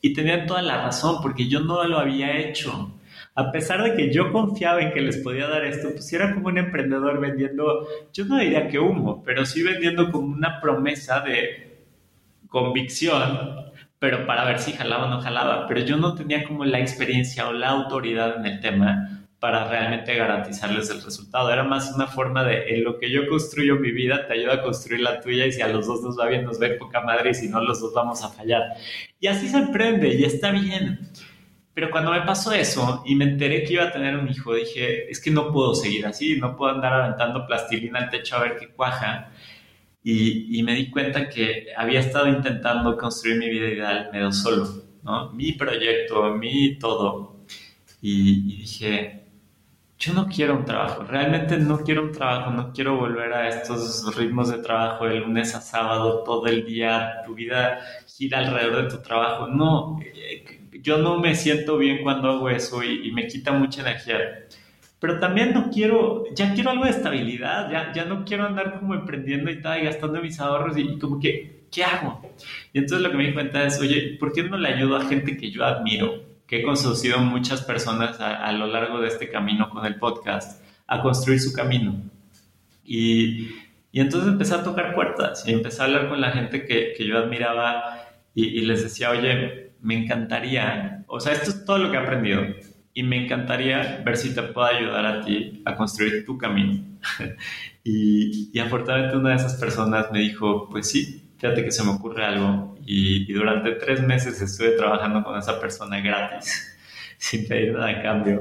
[0.00, 2.94] Y tenían toda la razón, porque yo no lo había hecho.
[3.34, 6.48] A pesar de que yo confiaba en que les podía dar esto, pues era como
[6.48, 11.84] un emprendedor vendiendo, yo no diría que humo, pero sí vendiendo como una promesa de
[12.48, 15.66] convicción pero para ver si jalaba o no jalaba.
[15.68, 20.14] Pero yo no tenía como la experiencia o la autoridad en el tema para realmente
[20.14, 21.52] garantizarles el resultado.
[21.52, 24.62] Era más una forma de, en lo que yo construyo mi vida, te ayuda a
[24.62, 27.30] construir la tuya y si a los dos nos va bien, nos ve poca madre
[27.30, 28.62] y si no, los dos vamos a fallar.
[29.18, 31.10] Y así se emprende y está bien.
[31.80, 35.10] Pero cuando me pasó eso y me enteré que iba a tener un hijo, dije,
[35.10, 38.56] es que no puedo seguir así, no puedo andar aventando plastilina al techo a ver
[38.58, 39.30] qué cuaja.
[40.04, 44.68] Y, y me di cuenta que había estado intentando construir mi vida ideal medio solo,
[45.02, 45.32] ¿no?
[45.32, 47.46] Mi proyecto, mi todo.
[48.02, 49.24] y, y dije,
[49.98, 54.14] yo no quiero un trabajo, realmente no quiero un trabajo, no quiero volver a estos
[54.16, 58.96] ritmos de trabajo de lunes a sábado, todo el día, tu vida gira alrededor de
[58.96, 59.46] tu trabajo.
[59.48, 64.46] No, eh, yo no me siento bien cuando hago eso y, me quita mucha energía.
[64.98, 68.94] Pero también no quiero, ya quiero algo de estabilidad, ya, ya no quiero andar como
[68.94, 72.20] emprendiendo y tal, y gastando mis ahorros y, como que, ¿qué hago?
[72.72, 75.04] Y entonces lo que me di cuenta es, oye, ¿por qué no le ayudo a
[75.06, 76.30] gente que yo admiro?
[76.50, 81.00] que he conducido muchas personas a, lo largo de este camino con el podcast a
[81.00, 82.02] construir su camino.
[82.84, 83.50] Y,
[83.92, 87.06] y, entonces empecé a tocar puertas y empecé a hablar con la gente que, que
[87.06, 91.90] yo admiraba y, y, les decía, oye, me encantaría, o sea, esto es todo lo
[91.90, 92.42] que he aprendido
[92.92, 96.84] y me encantaría ver si te puedo ayudar a ti a construir tu camino.
[97.84, 101.90] y, y afortunadamente una de esas personas me dijo, pues sí, fíjate que se me
[101.90, 106.76] ocurre algo y, durante tres meses estuve trabajando con esa persona gratis,
[107.18, 108.40] sin pedir nada a cambio,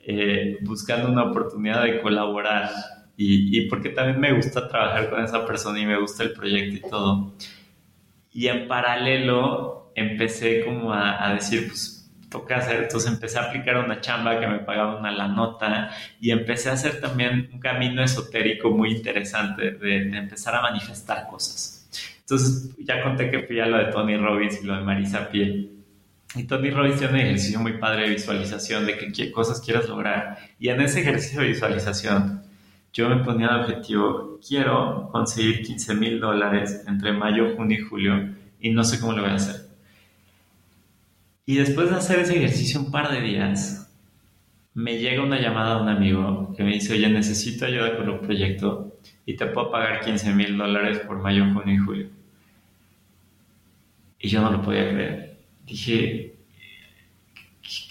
[0.00, 2.70] eh, buscando una oportunidad de colaborar
[3.16, 6.86] y, y, porque también me gusta trabajar con esa persona y me gusta el proyecto
[6.86, 7.32] y todo.
[8.32, 13.78] Y en paralelo empecé como a, a decir, pues toca hacer, entonces empecé a aplicar
[13.78, 18.02] una chamba que me pagaba una la nota y empecé a hacer también un camino
[18.02, 21.88] esotérico muy interesante de, de empezar a manifestar cosas.
[22.20, 25.72] Entonces, ya conté que fui a lo de Tony Robbins y lo de Marisa Piel.
[26.34, 30.36] Y Tony Robbins tiene un ejercicio muy padre de visualización, de qué cosas quieras lograr.
[30.58, 32.42] Y en ese ejercicio de visualización,
[32.92, 38.34] yo me ponía el objetivo, quiero conseguir 15 mil dólares entre mayo, junio y julio,
[38.58, 39.65] y no sé cómo lo voy a hacer.
[41.46, 43.88] Y después de hacer ese ejercicio un par de días,
[44.74, 48.20] me llega una llamada de un amigo que me dice, oye, necesito ayuda con un
[48.20, 52.08] proyecto y te puedo pagar 15 mil dólares por mayo, junio y julio.
[54.18, 55.36] Y yo no lo podía creer.
[55.64, 56.34] Dije,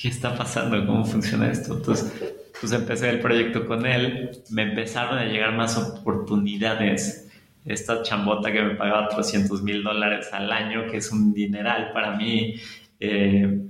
[0.01, 0.85] ¿qué, está pasando?
[0.85, 1.77] ¿Cómo funciona esto?
[1.77, 7.29] Entonces, pues empecé el proyecto con él, me empezaron a llegar más oportunidades.
[7.65, 12.15] Esta chambota que me pagaba 300 mil dólares al año, que es un dineral para
[12.15, 12.55] mí.
[13.07, 13.61] Eh,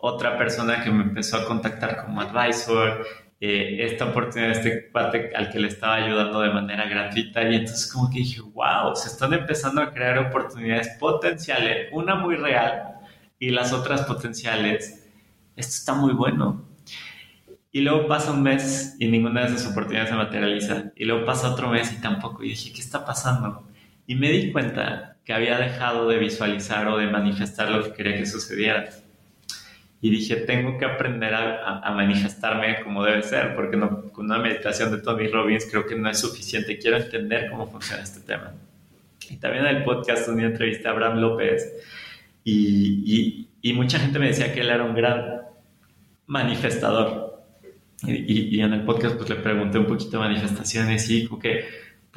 [0.00, 3.06] otra persona que me empezó a contactar como advisor,
[3.40, 7.92] eh, esta oportunidad este cuate al que le estaba ayudando de manera gratuita y entonces
[7.92, 12.94] como que dije, wow, se están empezando a crear oportunidades potenciales, una muy real
[13.38, 15.06] y las otras potenciales.
[15.54, 16.64] Esto está muy bueno.
[17.72, 20.92] Y luego pasa un mes y ninguna de esas oportunidades se materializa.
[20.96, 22.42] Y luego pasa otro mes y tampoco.
[22.42, 23.68] Y dije, ¿qué está pasando?
[24.06, 28.16] Y me di cuenta que había dejado de visualizar o de manifestar lo que quería
[28.16, 28.88] que sucediera
[30.00, 34.90] y dije, tengo que aprender a, manifestarme como debe ser, porque no, con una meditación
[34.90, 38.52] de Tony Robbins creo que no es suficiente, quiero entender cómo funciona este tema.
[39.28, 41.72] Y también en el podcast una entrevista a Abraham López
[42.44, 45.42] y, y, mucha gente me decía que él era un gran
[46.26, 47.42] manifestador.
[48.04, 51.64] Y, y, en el podcast pues le pregunté un poquito de manifestaciones y como que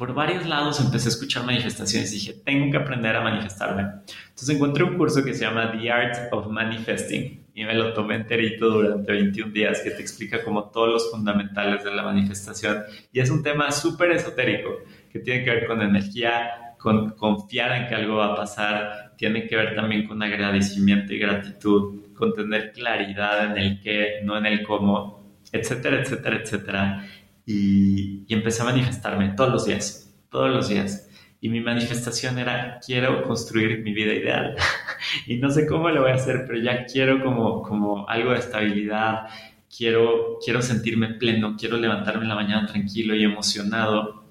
[0.00, 3.82] por varios lados empecé a escuchar manifestaciones y dije, tengo que aprender a manifestarme.
[4.30, 8.14] Entonces encontré un curso que se llama The Art of Manifesting y me lo tomé
[8.14, 12.78] enterito durante 21 días que te explica como todos los fundamentales de la manifestación.
[13.12, 14.70] Y es un tema súper esotérico
[15.12, 19.46] que tiene que ver con energía, con confiar en que algo va a pasar, tiene
[19.46, 24.46] que ver también con agradecimiento y gratitud, con tener claridad en el qué, no en
[24.46, 25.20] el cómo,
[25.52, 27.06] etcétera, etcétera, etcétera.
[27.46, 31.08] Y, y empecé a manifestarme todos los días, todos los días.
[31.42, 34.56] Y mi manifestación era quiero construir mi vida ideal
[35.26, 38.38] y no sé cómo lo voy a hacer pero ya quiero como, como algo de
[38.38, 39.26] estabilidad.
[39.74, 44.24] Quiero, quiero sentirme pleno, quiero levantarme en la mañana tranquilo y emocionado.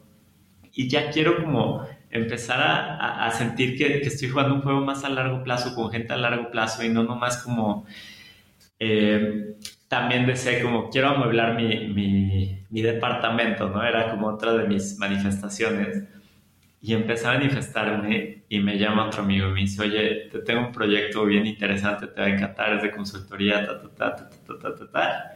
[0.73, 5.43] Y ya quiero como empezar a, sentir que, estoy jugando un juego más a largo
[5.43, 7.85] plazo, con gente a largo plazo y no nomás como...
[8.79, 9.55] Eh,
[9.89, 13.84] también decía como quiero amueblar mi, mi, mi, departamento, ¿no?
[13.84, 16.06] Era como otra de mis manifestaciones.
[16.82, 20.67] Y empecé a manifestarme y me llama otro amigo y me dice, oye, te tengo
[20.67, 24.30] un proyecto bien interesante, te va a encantar, es de consultoría, ta, ta, ta, ta,
[24.30, 25.36] ta, ta, ta, ta.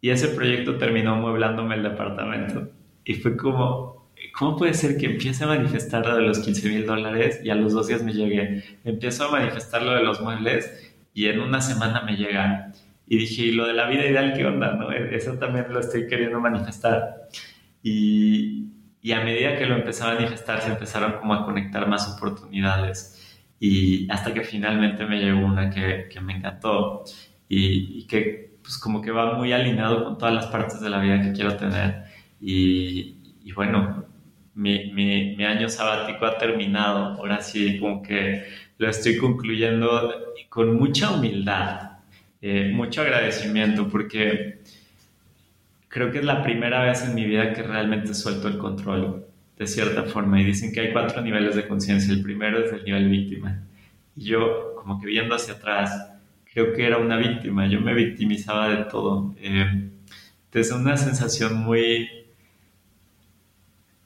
[0.00, 2.68] Y ese proyecto terminó amueblándome el departamento.
[3.04, 6.86] Y fue como, ¿cómo puede ser que empiece a manifestar lo de los 15 mil
[6.86, 8.64] dólares y a los dos días me llegue?
[8.84, 12.72] Empiezo a manifestar lo de los muebles y en una semana me llega.
[13.12, 14.72] Y dije, ¿y lo de la vida ideal qué onda?
[14.72, 14.90] ¿no?
[14.90, 17.28] Eso también lo estoy queriendo manifestar.
[17.82, 18.70] Y,
[19.02, 23.44] y a medida que lo empecé a manifestar, se empezaron como a conectar más oportunidades.
[23.60, 27.04] Y hasta que finalmente me llegó una que, que me encantó
[27.50, 30.98] y, y, que pues como que va muy alineado con todas las partes de la
[30.98, 32.04] vida que quiero tener.
[32.40, 34.06] Y, y bueno,
[34.54, 37.16] mi, mi, mi, año sabático ha terminado.
[37.18, 38.46] Ahora sí, como que
[38.78, 40.10] lo estoy concluyendo
[40.48, 41.91] con mucha humildad,
[42.42, 44.58] eh, mucho agradecimiento, porque
[45.88, 49.26] creo que es la primera vez en mi vida que realmente suelto el control,
[49.56, 50.40] de cierta forma.
[50.40, 52.12] Y dicen que hay cuatro niveles de conciencia.
[52.12, 53.62] El primero es el nivel víctima.
[54.16, 56.10] Y yo, como que viendo hacia atrás,
[56.52, 57.66] creo que era una víctima.
[57.68, 59.34] Yo me victimizaba de todo.
[59.40, 59.88] Eh,
[60.46, 62.08] entonces, una sensación muy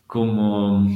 [0.07, 0.89] como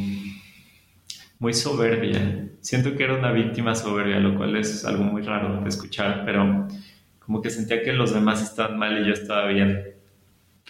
[1.38, 2.48] muy soberbia.
[2.61, 6.68] Siento que era una víctima soberbia, lo cual es algo muy raro de escuchar, pero
[7.31, 10.01] como que sentía que los demás estaban mal y yo estaba bien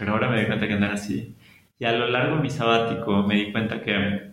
[0.01, 1.37] pero ahora me di cuenta que no era así.
[1.79, 4.31] Y a lo largo de mi sabático me di cuenta que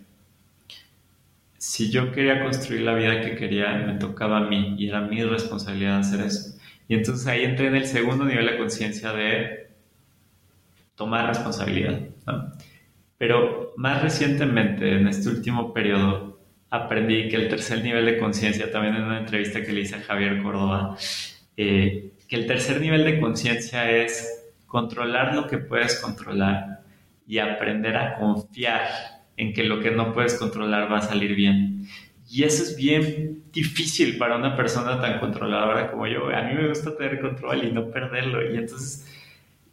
[1.58, 5.22] si yo quería construir la vida que quería, me tocaba a mí y era mi
[5.24, 6.58] responsabilidad hacer eso.
[6.88, 9.72] Y entonces ahí entré en el segundo nivel de conciencia de
[10.96, 12.00] tomar responsabilidad.
[13.18, 18.96] Pero más recientemente, en este último periodo, aprendí que el tercer nivel de conciencia, también
[18.96, 20.96] en una entrevista que le hice a Javier Córdoba,
[21.58, 26.82] eh, que el tercer nivel de conciencia es controlar lo que puedes controlar
[27.26, 28.88] y aprender a confiar
[29.38, 31.88] en que lo que no puedes controlar va a salir bien.
[32.30, 36.28] Y eso es bien difícil para una persona tan controladora como yo.
[36.30, 38.54] A mí me gusta tener control y no perderlo.
[38.54, 39.08] Y entonces,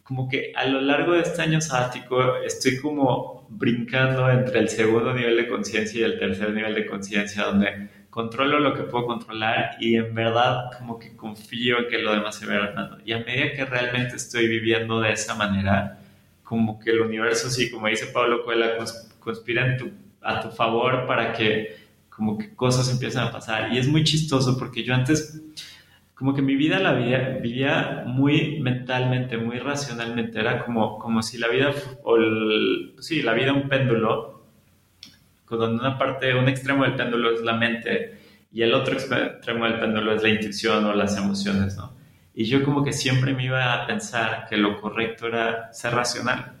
[0.03, 5.13] como que a lo largo de este año sabático, estoy como brincando entre el segundo
[5.13, 9.75] nivel de conciencia y el tercer nivel de conciencia, donde controlo lo que puedo controlar
[9.77, 12.97] y en verdad como que confío en que lo demás se vea ganando.
[13.03, 15.99] Y a medida que realmente estoy viviendo de esa manera,
[16.41, 18.77] como que el universo, sí, como dice Pablo Cuela,
[19.19, 19.77] conspira
[20.21, 21.75] a tu favor para que
[22.07, 23.73] como que cosas empiezan a pasar.
[23.73, 25.41] Y es muy chistoso porque yo antes,
[26.13, 30.39] como que mi vida la vivía, vivía muy mentalmente, muy racionalmente.
[30.39, 31.73] Era como, como si la vida,
[32.05, 32.15] o
[33.01, 34.34] sí, la vida un péndulo
[35.47, 38.17] cuando una parte, un extremo del péndulo es la mente
[38.51, 41.93] y el otro extremo del péndulo es la intuición o las emociones, ¿no?
[42.33, 46.53] Y yo como que siempre me iba a pensar que lo correcto era ser racional.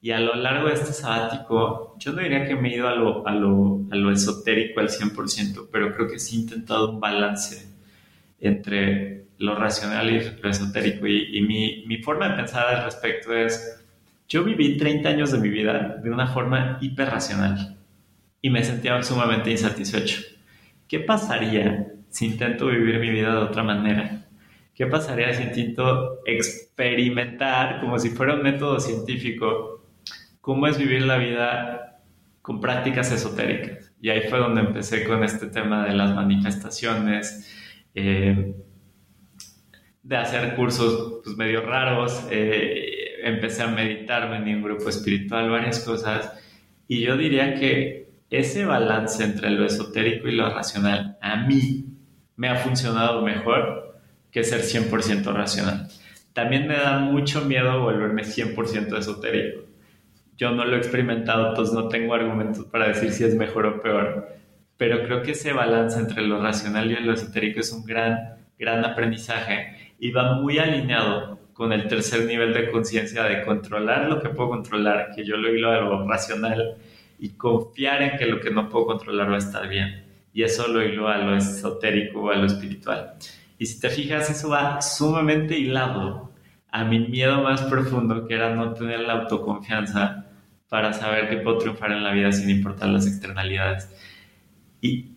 [0.00, 2.94] Y a lo largo de este sabático, yo no diría que me he ido a
[2.94, 7.00] lo, a lo, a lo esotérico al 100%, pero creo que sí he intentado un
[7.00, 7.66] balance
[8.40, 11.06] entre lo racional y lo esotérico.
[11.06, 13.84] Y, y mi, mi, forma de pensar al respecto es,
[14.28, 17.76] yo viví 30 años de mi vida de una forma hiperracional
[18.42, 20.20] y me sentía sumamente insatisfecho.
[20.88, 24.26] ¿Qué pasaría si intento vivir mi vida de otra manera?
[24.74, 29.86] ¿Qué pasaría si intento experimentar, como si fuera un método científico,
[30.40, 32.00] cómo es vivir la vida
[32.42, 33.92] con prácticas esotéricas?
[34.00, 37.48] Y ahí fue donde empecé con este tema de las manifestaciones,
[37.94, 38.54] eh,
[40.02, 45.80] de hacer cursos pues, medio raros, eh, empecé a meditar, en un grupo espiritual, varias
[45.80, 46.32] cosas.
[46.88, 48.01] Y yo diría que
[48.38, 51.84] ese balance entre lo esotérico y lo racional a mí
[52.36, 55.88] me ha funcionado mejor que ser 100% racional.
[56.32, 59.62] También me da mucho miedo volverme 100% esotérico.
[60.38, 63.82] Yo no lo he experimentado, entonces no tengo argumentos para decir si es mejor o
[63.82, 64.34] peor,
[64.78, 68.84] pero creo que ese balance entre lo racional y lo esotérico es un gran, gran
[68.84, 74.30] aprendizaje y va muy alineado con el tercer nivel de conciencia de controlar lo que
[74.30, 76.76] puedo controlar, que yo lo hilo a lo racional
[77.22, 80.04] y confiar en que lo que no puedo controlar va a estar bien.
[80.34, 83.14] Y eso lo hilo a lo esotérico o a lo espiritual.
[83.58, 86.32] Y si te fijas, eso va sumamente hilado
[86.72, 90.26] a mi miedo más profundo, que era no tener la autoconfianza
[90.68, 93.88] para saber que puedo triunfar en la vida sin importar las externalidades.
[94.80, 95.12] Y,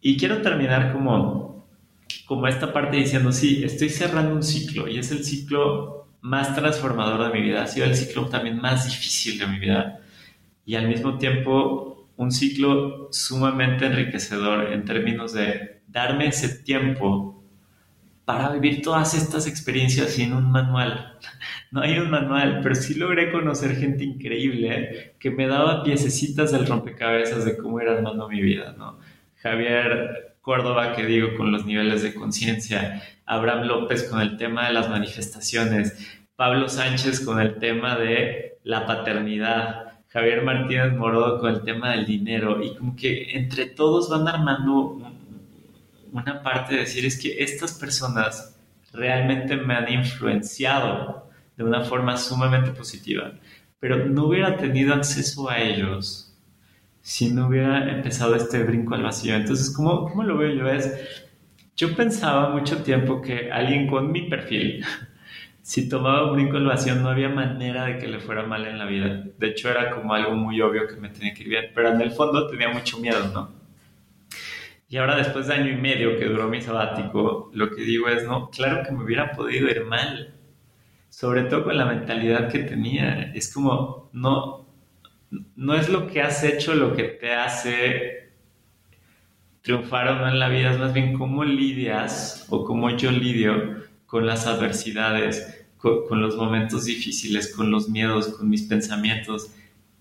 [0.00, 1.68] y quiero terminar como,
[2.24, 7.30] como esta parte diciendo, sí, estoy cerrando un ciclo y es el ciclo más transformador
[7.30, 10.00] de mi vida, ha sido el ciclo también más difícil de mi vida
[10.68, 17.42] y al mismo tiempo un ciclo sumamente enriquecedor en términos de darme ese tiempo
[18.26, 21.16] para vivir todas estas experiencias sin un manual.
[21.70, 26.66] No hay un manual, pero sí logré conocer gente increíble que me daba piececitas del
[26.66, 28.98] rompecabezas de cómo era armando mi vida, ¿no?
[29.36, 34.72] Javier Córdoba, que digo, con los niveles de conciencia, Abraham López con el tema de
[34.72, 41.62] las manifestaciones, Pablo Sánchez con el tema de la paternidad, Javier Martínez Morodo con el
[41.62, 45.00] tema del dinero, y como que entre todos van armando
[46.12, 48.58] una parte de decir es que estas personas
[48.92, 53.32] realmente me han influenciado de una forma sumamente positiva,
[53.78, 56.24] pero no hubiera tenido acceso a ellos
[57.00, 59.34] si no hubiera empezado este brinco al vacío.
[59.34, 60.68] Entonces, ¿cómo, cómo lo veo yo?
[60.68, 61.26] Es,
[61.76, 64.84] yo pensaba mucho tiempo que alguien con mi perfil,
[65.68, 68.78] si tomaba un brinco al vacío, no había manera de que le fuera mal en
[68.78, 69.22] la vida.
[69.36, 72.00] De hecho, era como algo muy obvio que me tenía que ir bien, pero en
[72.00, 73.50] el fondo tenía mucho miedo, ¿no?
[74.88, 78.24] Y ahora después de año y medio que duró mi sabático, lo que digo es,
[78.24, 80.32] no, claro que me hubiera podido ir mal,
[81.10, 83.30] sobre todo con la mentalidad que tenía.
[83.34, 84.66] Es como, no,
[85.54, 88.30] no es lo que has hecho lo que te hace
[89.60, 93.86] triunfar o no en la vida, es más bien cómo lidias o cómo yo lidio
[94.08, 99.50] con las adversidades, con, con los momentos difíciles, con los miedos, con mis pensamientos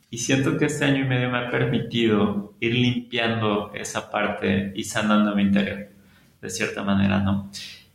[0.10, 4.84] y siento que este año y medio me ha permitido ir limpiando esa parte y
[4.86, 5.90] sanando mi interior,
[6.42, 7.52] de cierta manera, ¿no?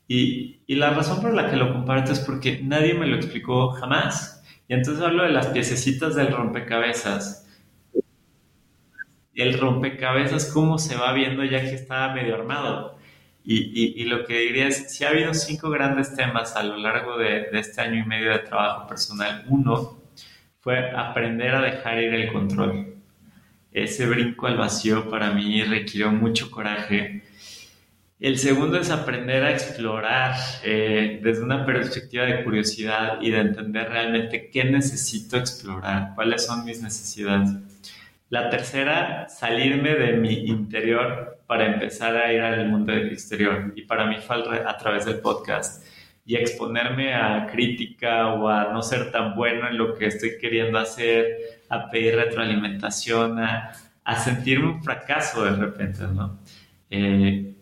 [0.08, 3.70] Y, y, la razón por la que lo comparto es porque nadie me lo explicó
[3.70, 4.44] jamás.
[4.68, 7.48] Y entonces hablo de las piececitas del rompecabezas.
[9.34, 12.98] El rompecabezas, cómo se va viendo ya que está medio armado.
[13.44, 16.76] Y, y, y, lo que diría es, si ha habido cinco grandes temas a lo
[16.76, 19.44] largo de, de este año y medio de trabajo personal.
[19.48, 20.02] Uno,
[20.62, 22.94] fue aprender a dejar ir el control.
[23.72, 27.24] Ese brinco al vacío para mí requirió mucho coraje.
[28.20, 33.88] El segundo es aprender a explorar eh, desde una perspectiva de curiosidad y de entender
[33.88, 37.50] realmente qué necesito explorar, cuáles son mis necesidades.
[38.32, 43.74] La tercera, salirme de mi interior para empezar a ir al mundo exterior.
[43.76, 45.86] Y para mí fue a través del podcast
[46.24, 50.78] y exponerme a crítica o a no ser tan bueno en lo que estoy queriendo
[50.78, 53.74] hacer, a pedir retroalimentación, a,
[54.24, 56.38] sentirme un fracaso de repente, ¿no?
[56.88, 57.52] Eh,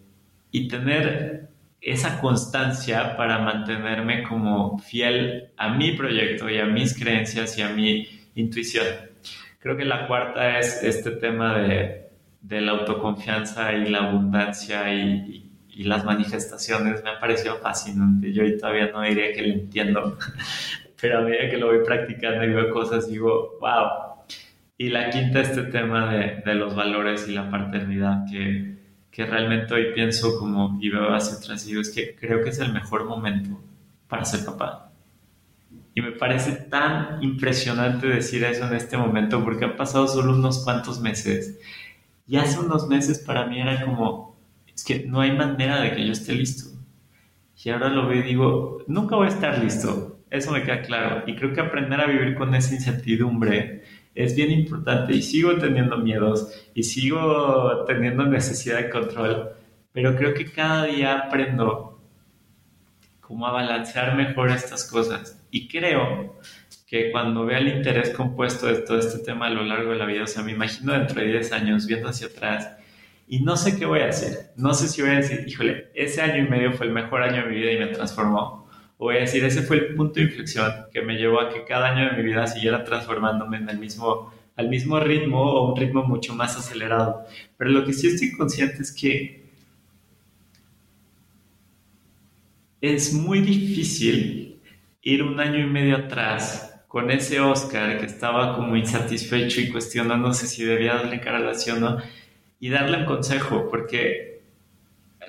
[0.52, 1.48] y tener
[1.80, 7.70] esa constancia para mantenerme como fiel a mi proyecto y a mis creencias y a
[7.70, 8.06] mi
[8.36, 9.09] intuición.
[9.60, 12.08] Creo que la cuarta es este tema de,
[12.40, 18.32] de la autoconfianza y la abundancia y, y las manifestaciones me han parecido fascinante.
[18.32, 20.18] Yo todavía no diría que lo entiendo,
[21.00, 24.24] pero a medida que lo voy practicando y veo cosas, digo, wow.
[24.76, 28.76] Y la quinta, este tema de, de los valores y la paternidad, que,
[29.10, 32.58] que, realmente hoy pienso como y veo hacia atrás digo, es que creo que es
[32.60, 33.60] el mejor momento
[34.08, 34.89] para ser papá.
[35.94, 40.62] Y me parece tan impresionante decir eso en este momento porque han pasado solo unos
[40.64, 41.58] cuantos meses.
[42.26, 44.36] Y hace unos meses para mí era como,
[44.72, 46.70] es que no hay manera de que yo esté listo.
[47.62, 50.20] Y ahora lo veo y digo, nunca voy a estar listo.
[50.30, 51.24] Eso me queda claro.
[51.26, 53.82] Y creo que aprender a vivir con esa incertidumbre
[54.14, 55.12] es bien importante.
[55.12, 59.50] Y sigo teniendo miedos y sigo teniendo necesidad de control.
[59.92, 62.00] Pero creo que cada día aprendo
[63.20, 65.39] cómo a balancear mejor estas cosas.
[65.50, 66.38] Y creo
[66.86, 70.06] que cuando vea el interés compuesto de todo este tema a lo largo de la
[70.06, 72.76] vida, o sea, me imagino dentro de 10 años viendo hacia atrás
[73.28, 74.50] y no sé qué voy a hacer.
[74.56, 77.44] No sé si voy a decir, híjole, ese año y medio fue el mejor año
[77.44, 78.68] de mi vida y me transformó.
[78.98, 81.64] O voy a decir, ese fue el punto de inflexión que me llevó a que
[81.64, 85.80] cada año de mi vida siguiera transformándome en el mismo, al mismo ritmo o un
[85.80, 87.24] ritmo mucho más acelerado.
[87.56, 89.44] Pero lo que sí estoy consciente es que
[92.80, 94.49] es muy difícil
[95.02, 100.46] ir un año y medio atrás con ese Oscar que estaba como insatisfecho y cuestionándose
[100.46, 101.98] si debía darle cara a la o no
[102.58, 104.42] y darle un consejo, porque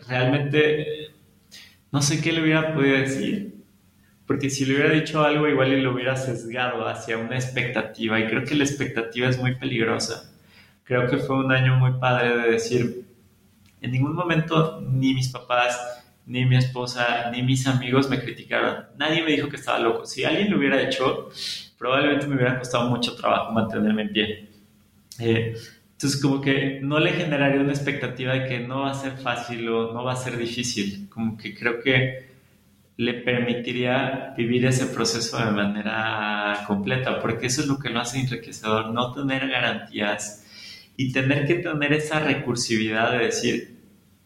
[0.08, 1.12] realmente
[1.92, 3.54] no sé qué le hubiera podido decir,
[4.26, 8.28] porque si le hubiera dicho algo igual y lo hubiera sesgado hacia una expectativa, y
[8.28, 10.34] creo que la expectativa es muy peligrosa.
[10.84, 13.06] Creo que fue un año muy padre de decir,
[13.82, 18.86] en ningún momento ni mis papás, ni mi esposa, ni mis amigos me criticaron.
[18.98, 20.06] Nadie me dijo que estaba loco.
[20.06, 21.30] Si alguien lo hubiera hecho,
[21.78, 24.50] probablemente me hubiera costado mucho trabajo mantenerme en pie.
[25.20, 25.56] Eh,
[25.94, 29.68] entonces, como que no le generaría una expectativa de que no va a ser fácil
[29.70, 31.08] o no va a ser difícil.
[31.10, 32.32] Como que creo que
[32.98, 38.20] le permitiría vivir ese proceso de manera completa, porque eso es lo que lo hace
[38.20, 40.46] enriquecedor, no tener garantías
[40.98, 43.76] y tener que tener esa recursividad de decir,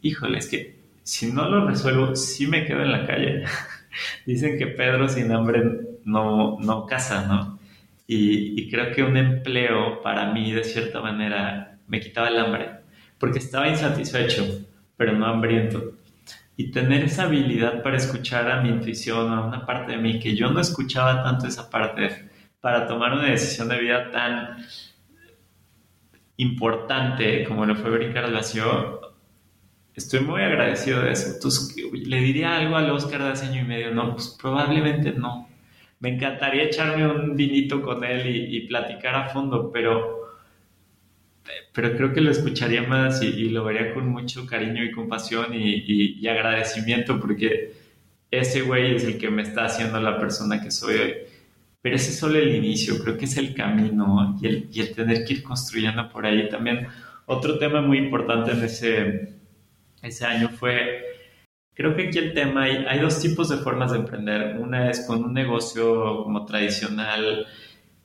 [0.01, 0.74] híjole, es que
[1.05, 3.43] si no lo resuelvo, sí me quedo en la calle.
[4.25, 5.63] Dicen que Pedro sin hambre
[6.03, 7.59] no, no casa, ¿no?
[8.07, 12.71] Y, y creo que un empleo para mí, de cierta manera, me quitaba el hambre,
[13.17, 14.65] porque estaba insatisfecho,
[14.97, 15.95] pero no hambriento
[16.57, 20.35] y tener esa habilidad para escuchar a mi intuición, a una parte de mí que
[20.35, 22.29] yo no escuchaba tanto esa parte
[22.61, 24.57] para tomar una decisión de vida tan
[26.37, 28.97] importante como lo fue brincar relación,
[29.95, 31.33] estoy muy agradecido de eso.
[31.33, 33.91] Entonces, ¿le diría algo al Oscar de hace año y medio?
[33.93, 35.49] No, pues probablemente no.
[35.99, 40.25] Me encantaría echarme un vinito con él y, y platicar a fondo, pero
[41.73, 46.25] pero creo que lo escucharía más y, lo vería con mucho cariño y compasión y,
[46.27, 47.73] agradecimiento porque
[48.31, 51.13] ese güey es el que me está haciendo la persona que soy hoy.
[51.81, 54.95] Pero ese es solo el inicio, creo que es el camino y el, y el
[54.95, 56.49] tener que ir construyendo por ahí.
[56.49, 56.87] También
[57.25, 59.33] otro tema muy importante en ese,
[60.05, 61.03] ese año fue,
[61.73, 64.57] creo que aquí el tema, hay, hay dos tipos de formas de emprender.
[64.57, 67.45] Una es con un negocio como tradicional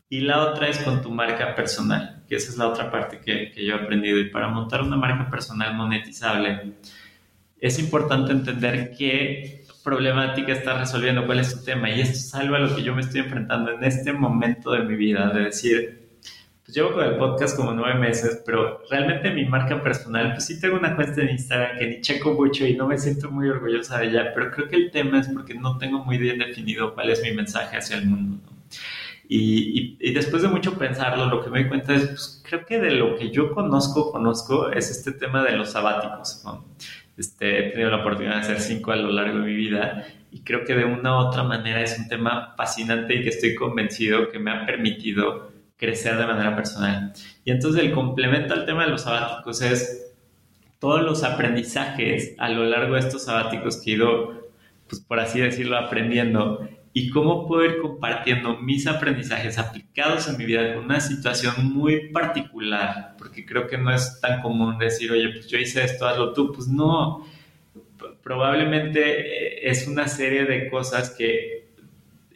[0.08, 3.50] y la otra es con tu marca personal que esa es la otra parte que,
[3.50, 4.20] que yo he aprendido.
[4.20, 6.74] Y para montar una marca personal monetizable,
[7.58, 11.90] es importante entender qué problemática está resolviendo, cuál es su tema.
[11.90, 14.84] Y esto es algo a lo que yo me estoy enfrentando en este momento de
[14.84, 15.99] mi vida, de decir,
[16.70, 20.60] pues llevo con el podcast como nueve meses, pero realmente mi marca personal, pues sí
[20.60, 23.98] tengo una cuenta en Instagram que ni checo mucho y no me siento muy orgullosa
[23.98, 27.10] de ella, pero creo que el tema es porque no tengo muy bien definido cuál
[27.10, 28.38] es mi mensaje hacia el mundo.
[29.28, 32.78] Y, y, después de mucho pensarlo, lo que me doy cuenta es, pues, creo que
[32.78, 36.44] de lo que yo conozco, conozco, es este tema de los sabáticos.
[37.16, 40.40] Este, he tenido la oportunidad de hacer cinco a lo largo de mi vida y
[40.40, 44.30] creo que de una u otra manera es un tema fascinante y que estoy convencido
[44.30, 45.49] que me ha permitido
[45.80, 47.12] crecer de manera personal.
[47.44, 50.12] Y entonces el complemento al tema de los sabáticos es
[50.78, 54.50] todos los aprendizajes a lo largo de estos sabáticos que he ido,
[54.86, 60.44] pues por así decirlo, aprendiendo y cómo puedo ir compartiendo mis aprendizajes aplicados en mi
[60.44, 65.30] vida con una situación muy particular, porque creo que no es tan común decir, oye,
[65.30, 67.24] pues yo hice esto, hazlo tú, pues no,
[68.22, 71.59] probablemente eh, es una serie de cosas que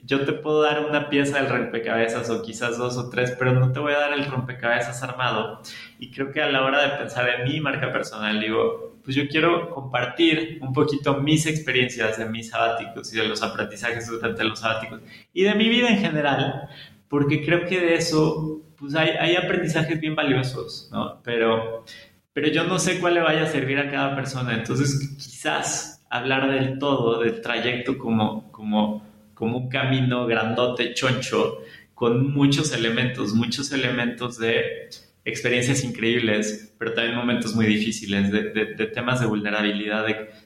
[0.07, 3.73] yo te puedo dar una pieza del rompecabezas o quizás dos o tres, pero no
[3.73, 5.61] te voy a dar el rompecabezas armado.
[5.99, 9.29] Y creo que a la hora de pensar en mi marca personal, digo, pues yo
[9.29, 14.59] quiero compartir un poquito mis experiencias de mis sabáticos y de los aprendizajes durante los
[14.61, 15.01] sabáticos
[15.33, 16.69] y de mi vida en general,
[17.09, 21.21] porque creo que de eso, pues hay, hay aprendizajes bien valiosos, ¿no?
[21.23, 21.85] Pero,
[22.33, 26.51] pero yo no sé cuál le vaya a servir a cada persona, entonces quizás hablar
[26.51, 31.59] del todo, del trayecto como, como, como un camino grandote, choncho,
[31.95, 34.89] con muchos elementos, muchos elementos de
[35.24, 40.05] experiencias increíbles, pero también momentos muy difíciles, de, temas de vulnerabilidad,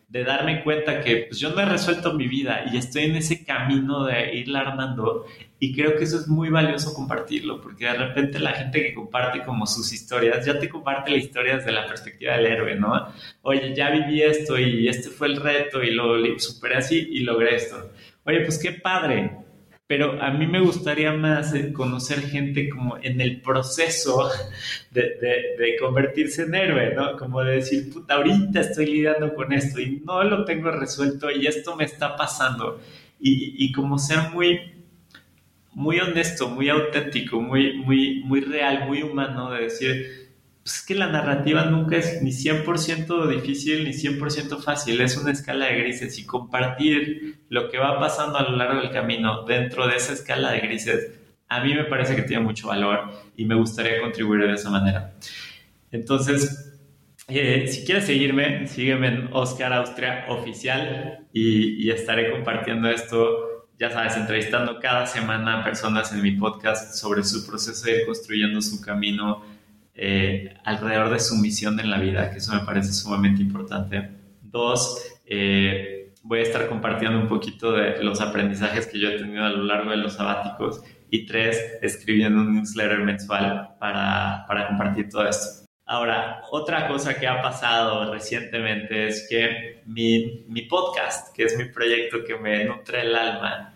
[0.09, 3.45] de, darme cuenta que pues, yo no he resuelto mi vida y estoy en ese
[3.45, 5.27] camino de irla armando
[5.59, 9.43] y creo que eso es muy valioso compartirlo, porque de repente la gente que comparte
[9.43, 13.09] como sus historias, ya te comparte las historias desde la perspectiva del héroe, ¿no?
[13.43, 17.57] Oye, ya viví esto y este fue el reto y lo superé así y logré
[17.57, 17.91] esto.
[18.29, 19.39] Oye, pues qué padre,
[19.87, 24.29] pero a mí me gustaría más eh, conocer gente como en el proceso
[24.91, 27.17] de, de, convertirse en héroe, ¿no?
[27.17, 31.47] Como de decir, puta, ahorita estoy lidiando con esto y no lo tengo resuelto y
[31.47, 32.79] esto me está pasando.
[33.19, 34.75] Y, y como ser muy,
[35.73, 40.28] muy honesto, muy auténtico, muy, muy, muy real, muy humano, de decir,
[40.69, 45.33] pues es que la narrativa nunca es ni 100% difícil ni 100% fácil, es una
[45.33, 49.89] escala de grises y compartir lo que va pasando a lo largo del camino dentro
[49.89, 51.11] de esa escala de grises,
[51.49, 55.15] a mí me parece que tiene mucho valor y me gustaría contribuir de esa manera.
[55.91, 56.79] Entonces,
[57.29, 63.49] eh, si quieres seguirme, sígueme en Oscar Austria Oficial y, y estaré compartiendo esto
[63.81, 68.07] ya sabes, entrevistando cada semana a personas en mi podcast sobre su proceso de ir
[68.07, 69.41] construyendo su camino
[70.01, 74.09] eh, alrededor de su misión en la vida, que eso me parece sumamente importante.
[74.41, 79.45] Dos, eh, voy a estar compartiendo un poquito de los aprendizajes que yo he tenido
[79.45, 80.83] a lo largo de los sabáticos.
[81.11, 85.67] Y tres, escribiendo un newsletter mensual para, para compartir todo esto.
[85.85, 91.65] Ahora, otra cosa que ha pasado recientemente es que mi, mi podcast, que es mi
[91.65, 93.75] proyecto que me nutre el alma,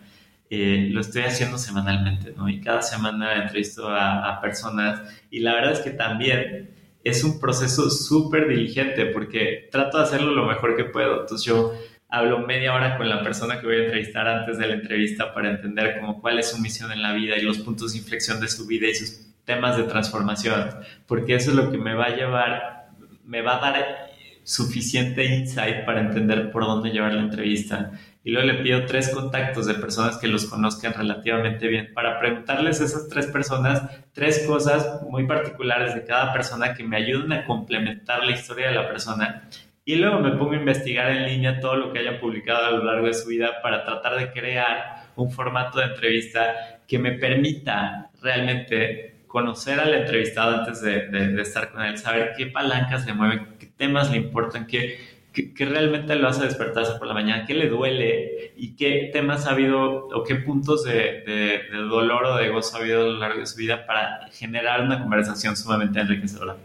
[0.55, 2.47] eh, lo estoy haciendo semanalmente, ¿no?
[2.47, 5.01] Y cada semana entrevisto a, a personas
[5.31, 6.69] y la verdad es que también
[7.03, 11.21] es un proceso súper diligente porque trato de hacerlo lo mejor que puedo.
[11.21, 11.73] Entonces yo
[12.07, 15.49] hablo media hora con la persona que voy a entrevistar antes de la entrevista para
[15.49, 18.47] entender como cuál es su misión en la vida y los puntos de inflexión de
[18.47, 20.69] su vida y sus temas de transformación,
[21.07, 22.89] porque eso es lo que me va a llevar,
[23.25, 24.02] me va a dar
[24.43, 27.91] suficiente insight para entender por dónde llevar la entrevista.
[28.23, 32.79] Y luego le pido tres contactos de personas que los conozcan relativamente bien para preguntarles
[32.79, 33.83] a esas tres personas
[34.13, 38.75] tres cosas muy particulares de cada persona que me ayuden a complementar la historia de
[38.75, 39.49] la persona.
[39.85, 42.83] Y luego me pongo a investigar en línea todo lo que hayan publicado a lo
[42.85, 48.09] largo de su vida para tratar de crear un formato de entrevista que me permita
[48.21, 53.55] realmente conocer al entrevistado antes de, de, estar con él, saber qué palancas le mueven,
[53.59, 54.99] qué temas le importan, qué,
[55.33, 59.53] qué, realmente lo hace despertarse por la mañana, qué le duele y qué temas ha
[59.53, 63.39] habido o qué puntos de, de, dolor o de gozo ha habido a lo largo
[63.39, 66.55] de su vida para generar una conversación sumamente enriquecedora.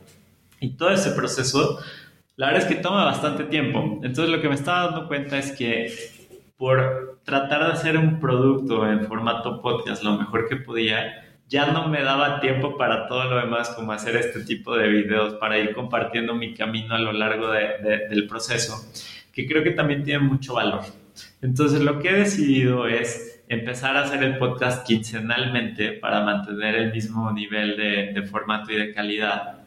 [0.61, 1.79] Y todo ese proceso,
[2.37, 3.99] la verdad es que toma bastante tiempo.
[4.03, 5.91] Entonces lo que me estaba dando cuenta es que
[6.59, 11.89] por tratar de hacer un producto en formato podcast lo mejor que podía, ya no
[11.89, 15.73] me daba tiempo para todo lo demás, como hacer este tipo de videos, para ir
[15.73, 18.75] compartiendo mi camino a lo largo del proceso,
[19.33, 20.83] que creo que también tiene mucho valor.
[21.41, 26.93] Entonces lo que he decidido es empezar a hacer el podcast quincenalmente para mantener el
[26.93, 29.61] mismo nivel de, de formato y de calidad,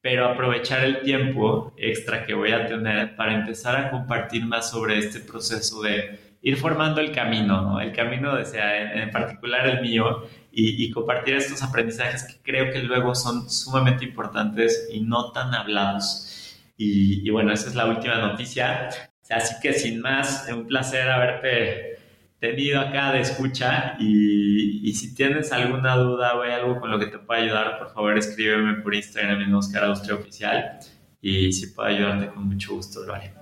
[0.00, 4.96] pero aprovechar el tiempo extra que voy a tener para empezar a compartir más sobre
[4.96, 7.80] este proceso de ir formando el camino, ¿no?
[7.80, 10.24] el camino, de, sea, en, particular el mío,
[10.60, 16.56] y, compartir estos aprendizajes que creo que luego son sumamente importantes y no tan hablados.
[16.76, 18.88] Y, bueno, esa es la última noticia.
[19.30, 21.98] Así que sin más, un placer haberte
[22.40, 27.18] tenido acá de escucha y, si tienes alguna duda o algo con lo que te
[27.18, 30.78] pueda ayudar, por favor escríbeme por Instagram en Oscar Austria Oficial
[31.20, 33.32] y si puedo ayudarte con mucho gusto lo haré.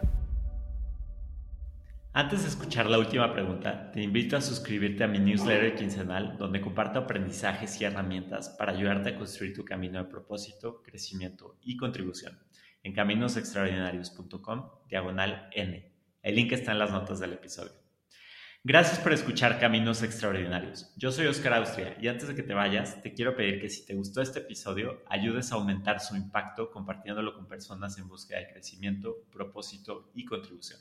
[2.19, 6.63] Antes de escuchar la última pregunta, te invito a suscribirte a mi newsletter quincenal donde
[6.63, 12.41] comparto aprendizajes y herramientas para ayudarte a construir tu camino de propósito, crecimiento y contribución
[12.83, 15.93] en caminosextraordinarios.com diagonal N.
[16.23, 17.73] El link está en las notas del episodio.
[18.65, 20.95] Gracias por escuchar Caminos Extraordinarios.
[20.97, 23.85] Yo soy Oscar Austria y antes de que te vayas, te quiero pedir que si
[23.85, 28.49] te gustó este episodio, ayudes a aumentar su impacto compartiéndolo con personas en búsqueda de
[28.49, 30.81] crecimiento, propósito y contribución.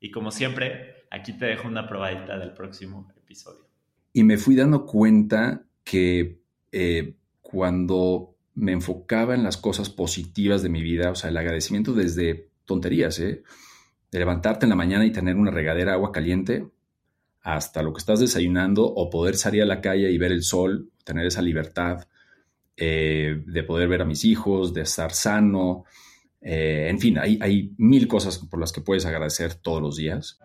[0.00, 3.66] Y como siempre, aquí te dejo una probadita del próximo episodio.
[4.12, 6.40] Y me fui dando cuenta que
[6.72, 11.92] eh, cuando me enfocaba en las cosas positivas de mi vida, o sea, el agradecimiento
[11.92, 13.42] desde tonterías, ¿eh?
[14.10, 16.68] de levantarte en la mañana y tener una regadera de agua caliente,
[17.42, 20.90] hasta lo que estás desayunando o poder salir a la calle y ver el sol,
[21.04, 22.06] tener esa libertad
[22.76, 25.84] eh, de poder ver a mis hijos, de estar sano,
[26.40, 30.38] eh, en fin, hay, hay mil cosas por las que puedes agradecer todos los días.